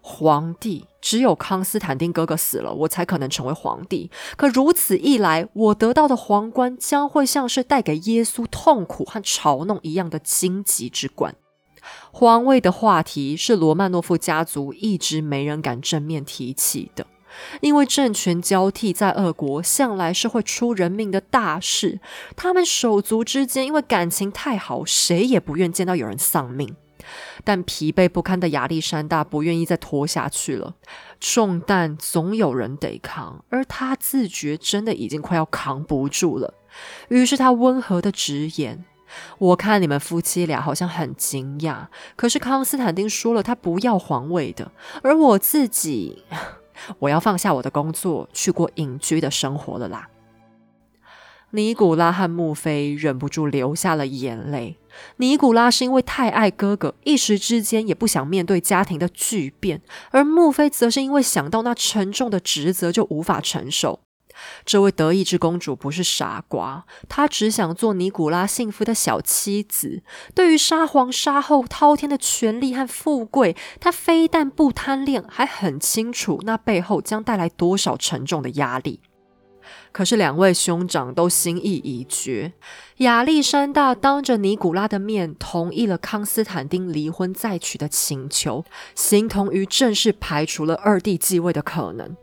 [0.07, 4.11] 皇帝只有康斯坦丁哥哥死了，我才可能成为皇帝。
[4.37, 11.35] 可如此一来，我得到的皇冠将会像是带给耶稣痛苦和嘲弄一样的荆棘之冠。
[12.11, 17.07] 皇位的话题是罗曼诺夫家族一直没人敢正面提起的。
[17.61, 21.99] 因为政权交替在俄国，向来是会出人命的大事。
[22.35, 26.75] 他们手足之间因为感情太好，谁也不愿见到有人丧命。
[27.43, 30.75] 但疲惫不堪的亚历山大不愿意再拖下去了，
[31.19, 36.53] 重担总有人得扛，而他自觉真的已经快要扛不住了。
[37.09, 38.83] 于是他温和的直言
[39.37, 46.23] ：“我看你们夫妻俩好像很惊讶，可是康斯坦丁说了，他不要皇位的，而我自己，
[46.99, 50.09] 我要放下我的工作，去过隐居的生活了啦。”
[51.55, 54.77] 尼古拉和穆菲忍不住流下了眼泪。
[55.17, 59.79] 尼古拉是因为太爱哥哥，一时之间也不想面对家庭的巨变；
[60.11, 64.01] 而穆菲则是因为想到那沉重的职责就无法承受。
[64.65, 70.03] 这位德意志公主不是傻瓜，她只想做尼古拉幸福的小妻子。
[70.33, 78.99] 对于沙皇杀后滔天的权力和富贵，她非但不贪恋，还很清楚那背后将带来多少沉重的压力。
[79.95, 82.51] 可是两位兄长都心意已决，
[82.97, 92.13] 亚历山大当着尼古拉的面同意了康斯坦丁离婚再娶的请求，形同于正式排除了二弟继位的可能。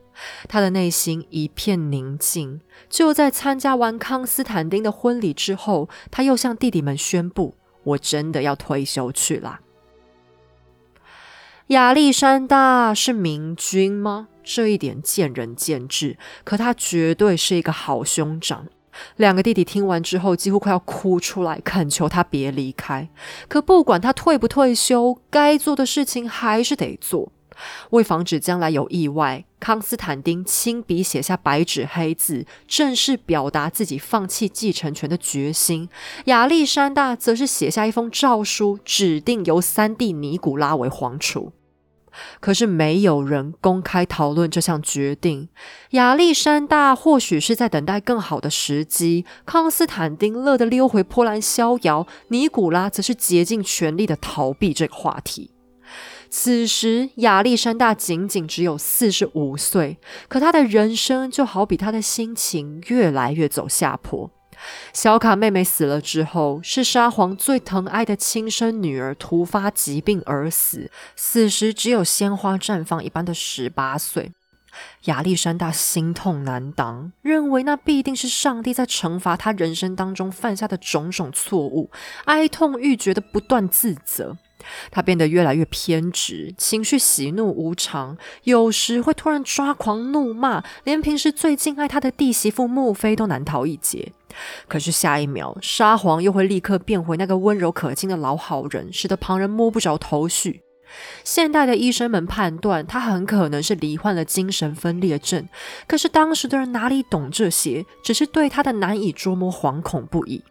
[0.46, 2.60] 他的内心一片宁静。
[2.90, 7.54] 就在参加完康斯坦丁的婚礼之后，他又向弟弟们宣布
[7.84, 9.60] ：“我真的要退休去了。”
[11.68, 14.28] 亚历山大是明君吗？
[14.44, 18.66] 这一点见仁见智，可他绝对是一个好兄长。
[19.16, 23.08] 两个弟弟听完之后，几乎快要哭出来，恳求他别离开。
[23.48, 27.32] 可不管他退不退休，该做的事情还是得做。
[27.90, 35.88] 为防止将来有意外，康斯坦丁亲笔写下白纸黑字，正式表达自己放弃继承权的决心。
[36.24, 41.52] 亚历山大则是写下一封诏书，指定由三弟尼古拉为皇储。
[42.40, 45.48] 可是没有人公开讨论这项决定。
[45.90, 55.50] 亚历山大或许是在等待更好的时机，康斯坦丁乐得溜回波兰逍遥，尼古拉则是竭尽全力的逃避这个话题。
[56.30, 59.98] 此时，亚历山大仅仅只有四十五岁，
[60.28, 64.30] 可他的人生就好比他的心情越来越走下坡。
[64.92, 74.32] 小卡妹妹死了之后，是沙皇最疼爱的亲生女儿突发疾病而死，死时只有鲜花绽放一般的十八岁。
[75.04, 81.90] 亚历山大心痛难当，认为那必定是上帝在惩罚他人生当中犯下的种种错误，
[82.24, 84.38] 哀痛欲绝的不断自责。
[84.90, 94.12] 他变得越来越偏执，情绪喜怒无常，有时会突然抓狂怒骂，连平时最敬爱他的弟媳妇穆菲都难逃一劫。
[94.66, 100.62] 可是下一秒，沙皇又会立刻变回那个温柔可亲的老好人，使得旁人摸不着头绪。
[101.24, 105.48] 现代的医生们判断他很可能是罹患了精神分裂症，
[105.86, 110.42] 可是当时的人哪里懂这些，只是对他的难以捉摸惶恐不已。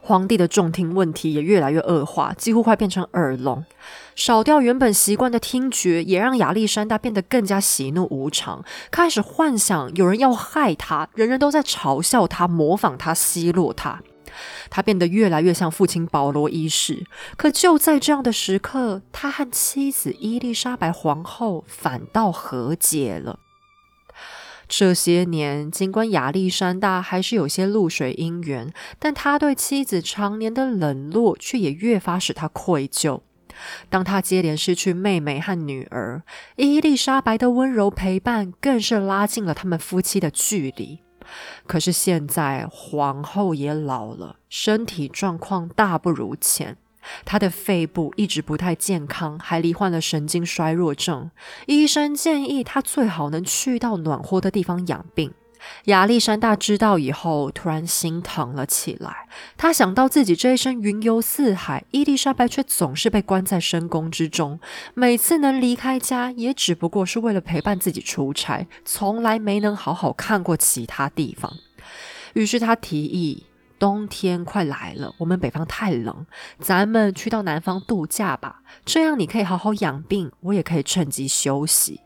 [0.00, 3.64] 皇帝的重听问题也越来越恶化，几乎快变成耳聋。
[4.14, 14.02] 少掉原本习惯的听觉，也让亚历山大变得更加喜怒无常，开始幻想有人要害他，人人都在嘲笑他、模仿他、奚落他。
[14.70, 17.04] 他变得越来越像父亲保罗一世。
[17.36, 23.40] 可就在这样的时刻，他和妻子伊丽莎白皇后反倒和解了。
[24.72, 33.20] 这些年，尽管亚历山大还是有些露水姻缘，但他对妻子常年的冷落却也越发使他愧疚。
[33.88, 36.22] 当他接连失去妹妹和女儿，
[36.54, 41.00] 伊丽莎白的温柔陪伴更是拉近了他们夫妻的距离。
[41.66, 46.76] 可是现在，皇后也老了，身体状况大不如前。
[47.24, 51.30] 他的肺部一直不太健康，还罹患了神经衰弱症。
[51.66, 55.32] 医生建议他最好能去到暖和的地方养病。
[55.84, 59.28] 亚历山大知道以后，突然心疼了起来。
[59.58, 64.58] 他想到自己这一生云游四海，伊丽莎白却总是被关在深宫之中，
[64.94, 71.54] 每次能离开家，也只不过是为了陪伴自己出差，从来没能好好看过其他地方。
[72.32, 73.44] 于是他提议。
[73.80, 76.26] 冬天快来了，我们北方太冷，
[76.60, 78.62] 咱们去到南方度假吧。
[78.84, 82.02] 这样你可以好好养病，我也可以趁机休息。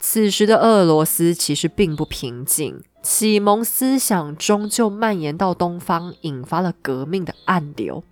[0.00, 8.02] 此时的俄罗斯其实并不平静，启蒙思想终究蔓延到东方，引发了革命的暗流。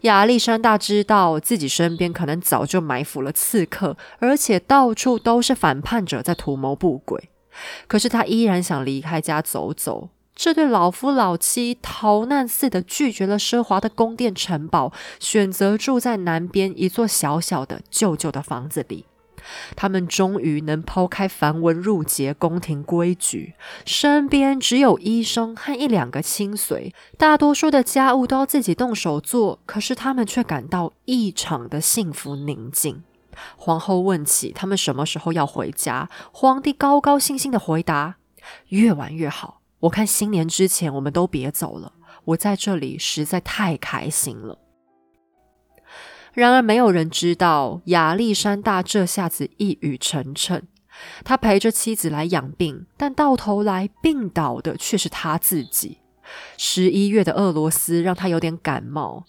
[0.00, 7.30] 亚历山大知道自己身边可能早就埋伏了刺客，而且到处都是反叛者在图谋不轨，
[7.86, 10.08] 可是他依然想离开家走走。
[10.42, 19.04] 这对老夫老妻逃难似的拒绝了奢华的宫殿城堡，选择住在南边一座小小的旧旧的房子里。
[19.76, 23.52] 他们终于能抛开繁文缛节、宫廷规矩，
[23.84, 29.58] 身边只有医生和一两个亲随，大多数的家务都要自己动手做。
[29.66, 33.02] 可是他们却感到异常的幸福宁静。
[33.58, 38.16] 皇后问起他们什么时候要回家，皇帝高高兴兴的回答
[38.68, 39.59] ：“越晚越好。
[39.80, 41.92] 我看新年之前我们都别走了。
[42.24, 44.58] 我在这里实在太开心了。”
[46.32, 50.62] 然而，没有人知道亚历山大这下子一语成谶。
[51.24, 55.98] 他陪着妻子来养病，但到头来病倒的却是他自己。
[56.56, 59.24] 十一月的俄罗斯让他有点感冒，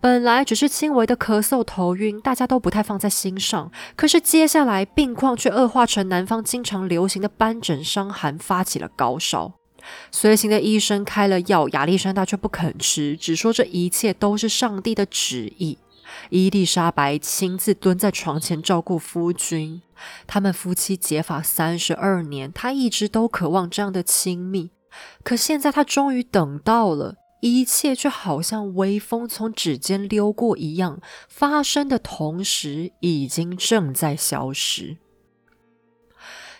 [0.00, 3.70] 本来只是轻微的咳嗽、头晕，大家都不太放在心上。
[3.94, 9.52] 可是接下来病况却恶化成南方经常流行的斑疹伤寒，发起了高烧。
[10.10, 15.78] 随行的医生开了药，亚历山大却不肯吃，只说这一切都是上帝的旨意。
[16.30, 19.82] 伊丽莎白亲自蹲在床前照顾夫君，
[20.26, 24.70] 他们夫妻结发三十二年，他一直都渴望这样的亲密，
[25.22, 34.96] 可现在他终于等到了，一切却好像微风从指尖溜过一样，发生的同时，已经正在消失。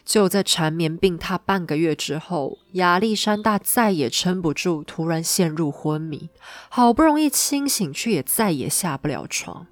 [0.07, 6.31] 就在缠绵病榻半个月之后，亚历山大再也撑不住，突然陷入昏迷。
[6.69, 9.67] 好不容易清醒，却也再也下不了床。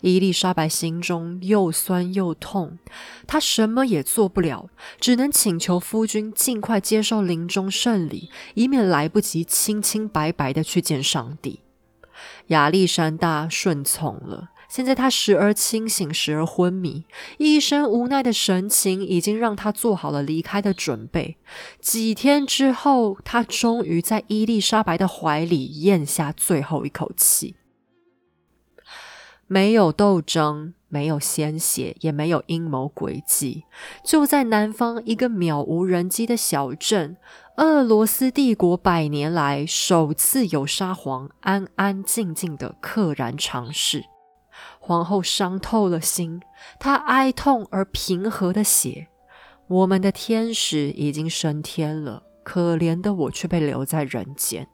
[0.00, 2.78] 伊丽莎白心中又酸又痛，
[3.26, 11.60] 她什么也做不了，只能请求夫君尽快接受临终圣礼，以免来不及清清白白的去见上帝。
[12.46, 14.50] 亚历山大顺从了。
[14.68, 17.04] 现在他时而清醒，时而昏迷，
[17.38, 21.36] 医生无奈的神情已经让他做好了离开的准备。
[21.80, 27.54] 几天之后，他终于在伊丽莎白的怀里咽下最后一口气。
[29.46, 33.64] 没有斗争，没有鲜血，也没有阴谋诡计。
[34.02, 37.18] 就在南方一个渺无人迹的小镇，
[37.58, 44.06] 俄罗斯帝国百年来首次有沙皇安安静静的溘然长逝。
[44.86, 46.42] 皇后伤透了心，
[46.78, 49.08] 她哀痛而平和的写
[49.66, 54.68] ：“我们的天使已经升天了，可怜的我却被留在人间。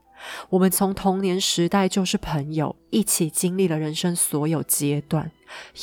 [0.49, 5.31] 我们从童年时代就是朋友，一起经历了人生所有阶段。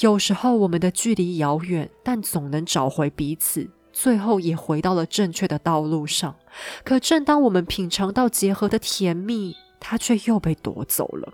[0.01, 6.35] 有时候我们的距离遥远，但总能找回彼此，最后也回到了正确的道路上。
[6.83, 11.31] 可正当我们品尝到结合的甜蜜，他却又被夺走了。”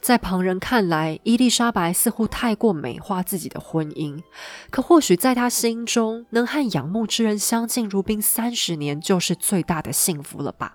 [0.00, 4.22] 在旁人看来，伊丽莎白似乎太过美化自己的婚姻。
[4.70, 10.74] 可或许在她心中，能和仰慕之人相敬如宾三十年，就是最大的幸福了吧？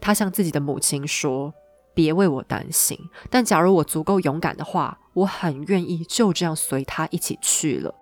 [0.00, 1.54] 她向自己的母亲说
[1.94, 2.98] ：“别为我担心，
[3.30, 7.94] 但假如我足够勇敢的话，我很愿意就这样随他一起去了。”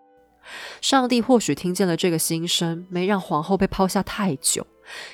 [0.81, 4.67] 上帝或许听见了这个心声，没让皇后被抛下太久。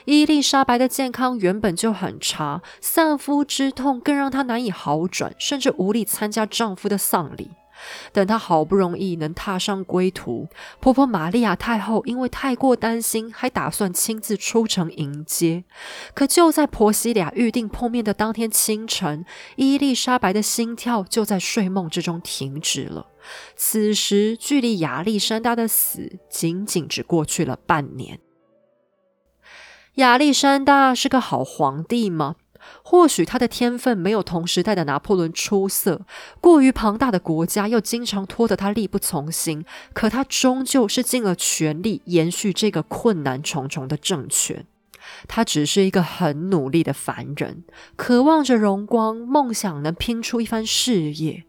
[0.04, 7.50] 伊丽莎白的健康原本就很差，丧夫之痛更让她难以好转，甚至无力参加丈夫的丧礼。
[8.10, 10.48] 等她好不容易能踏上归途，
[10.80, 15.64] 婆婆玛利亚太后因为太过担心，还打算亲自出城迎接。
[16.14, 23.08] 可就在婆媳俩预定碰面的当天清晨，伊丽莎白的心跳就在睡梦之中停止了。
[23.56, 28.18] 此时，距离亚历山大的死仅仅只过去了半年。
[29.96, 32.36] 亚历山大是个好皇帝吗？
[32.82, 36.02] 或许他的天分没有同时代的拿破仑出色，
[36.38, 39.64] 过于庞大的国家又经常拖得他力不从心。
[39.94, 44.66] 可他终究是尽了全力延续这个困难重重的政权。
[45.28, 47.64] 他只是一个很努力的凡人，
[47.96, 51.44] 渴望着荣光，梦想能拼出一番事业。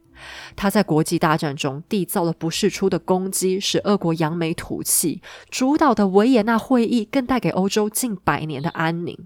[0.56, 9.18] 他在国际大战中缔造了不世出的功绩，使俄国扬眉吐气；主导的维也纳会议更带给欧洲近百年的安宁。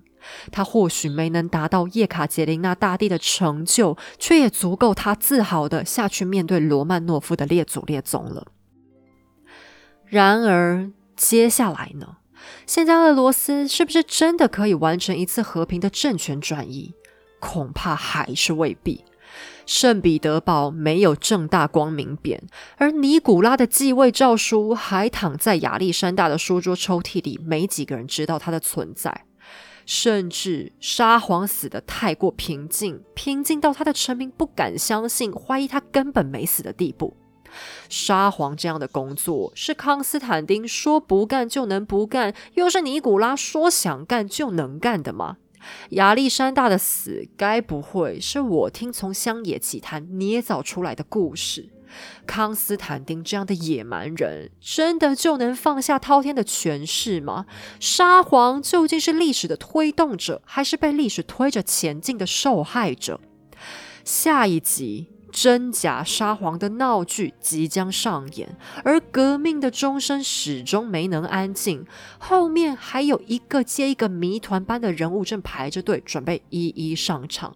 [0.51, 8.47] 他或许没能达到叶卡捷琳娜大帝的成就，却也足够他自豪的下去面对罗曼诺夫的列祖列宗了。
[10.05, 12.17] 然而，接下来呢？
[12.67, 16.93] 现在俄罗斯是不是真的可以完成一次和平的政权转移？
[17.39, 19.03] 恐怕还是未必。
[19.65, 22.39] 圣彼得堡没有正大光明匾，
[22.77, 29.25] 而尼古拉的继位诏书还躺在亚历山大的书桌抽屉里，没几个人知道它的存在。
[29.83, 37.17] 甚至沙皇死的太过平静，平静到他的臣民不敢相信，怀疑他根本没死的地步。
[37.89, 45.37] 沙皇这样的工作，是康斯坦丁说不干就能不干，又是尼古拉说想干就能干的吗？
[45.91, 51.69] 亚历山大的死，该不会是我听从乡野奇谈捏造出来的故事？
[52.25, 57.45] 康斯坦丁这样的野蛮人，真的就能放下滔天的权势吗？
[57.79, 63.19] 沙皇究竟是历史的推动者，还是被历史推着前进的受害者？
[64.05, 65.09] 下一集。
[65.31, 71.85] 真假沙皇的闹剧即将上演，而革命的钟声始终没能安静。
[72.19, 77.55] 后面还有一个接一个谜团般的人物正排着队，准备一一上场。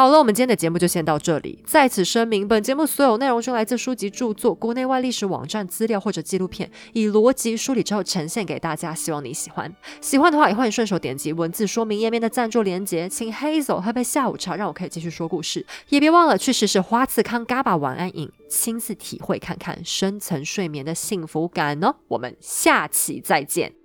[0.00, 1.62] 好了，我们今天的节目就先到这里。
[1.66, 8.94] 在此声明，本节目所有内容均来自书籍著作、国内外历史网站资料或者纪录片，以逻辑梳理之后呈现给大家。
[8.94, 9.70] 希望你喜欢，
[10.00, 15.66] 喜欢的话也欢迎顺手点击文字说明页面的赞助链接，请 Hazel 喝杯下午茶，让我可以继续说故事。
[15.90, 21.96] 也别忘了去试试花次康 GABA 晚安饮，亲自体会看看深层睡眠的幸福感哦。
[22.08, 23.79] 我们下期再见。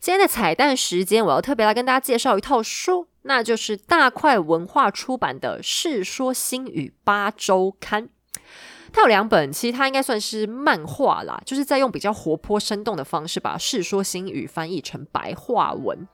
[0.00, 8.04] 今天的彩蛋时间，我要特别来跟大家介绍一套书，那就是大块文化出版的《世说新语八周刊》。
[8.92, 16.06] 它有两本，其实它应该算是漫画啦，就是在用比较活泼生动的方式，把《世说新语》翻译成白话文。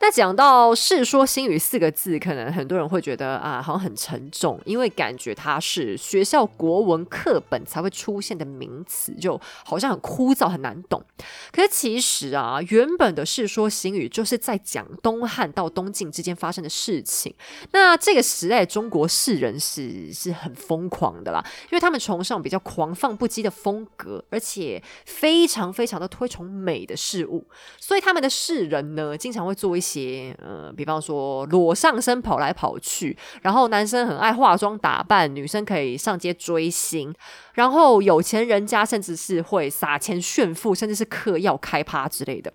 [0.00, 11.02] 那讲到“世说新语”四个字，可能很多人会觉得啊，好像很沉重，因为感觉它是学校国文课本才会出现的名词，就好像很枯燥、很难懂。
[11.50, 17.34] 可是其实啊，原本的《世说新语》就是在讲东汉到东晋之间发生的事情。
[17.72, 27.44] 那这个时代中国士人是是很疯狂的啦，因为他们崇尚比较狂放不羁的风格，而且非常非常的推崇美的事物，
[27.80, 29.82] 所以他们的士人呢，经常会做一。
[29.88, 37.14] 些呃，比方说裸上身跑来跑去，然后男生很爱化妆打扮，女生可以上街追星，
[37.54, 42.52] 然后有钱人家甚至是会撒钱炫富，甚至是嗑药开趴之类的。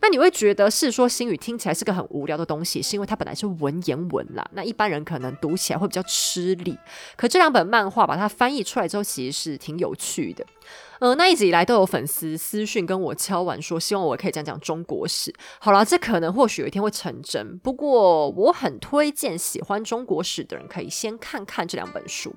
[0.00, 6.78] 那你会觉得《世说新语》听起来是个很无聊的东西，是因为它本来是文言文啦，那一般人可能读起来会比较吃力。
[7.16, 10.44] 可这两本漫画把它翻译出来之后，其实是挺有趣的。
[11.00, 15.34] 呃，那一直以来都有粉丝私讯跟我敲完说，希望我可以讲讲中国史。
[15.58, 17.58] 好了，这可能或许有一天会成真。
[17.58, 22.34] 不过我很推荐喜欢中国史的人可以先看看这两本书。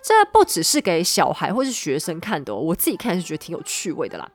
[0.00, 4.30] 这不只是给小孩或是学生看的，我自己看是觉得挺有趣味的啦。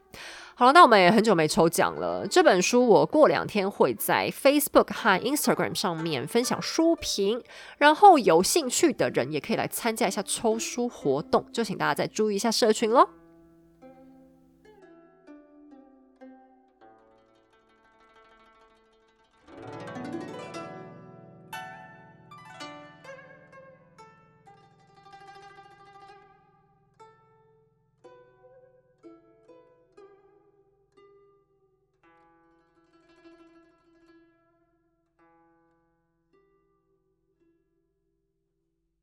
[0.54, 2.28] 好了，那我们也很久没抽奖了。
[2.28, 7.42] 这本书我过两天会在 Facebook 和 Instagram 上面分享书评，
[7.78, 13.21] 然后有兴趣的人也可以来参加一下抽书活动，就请大家再注意一下社群喽。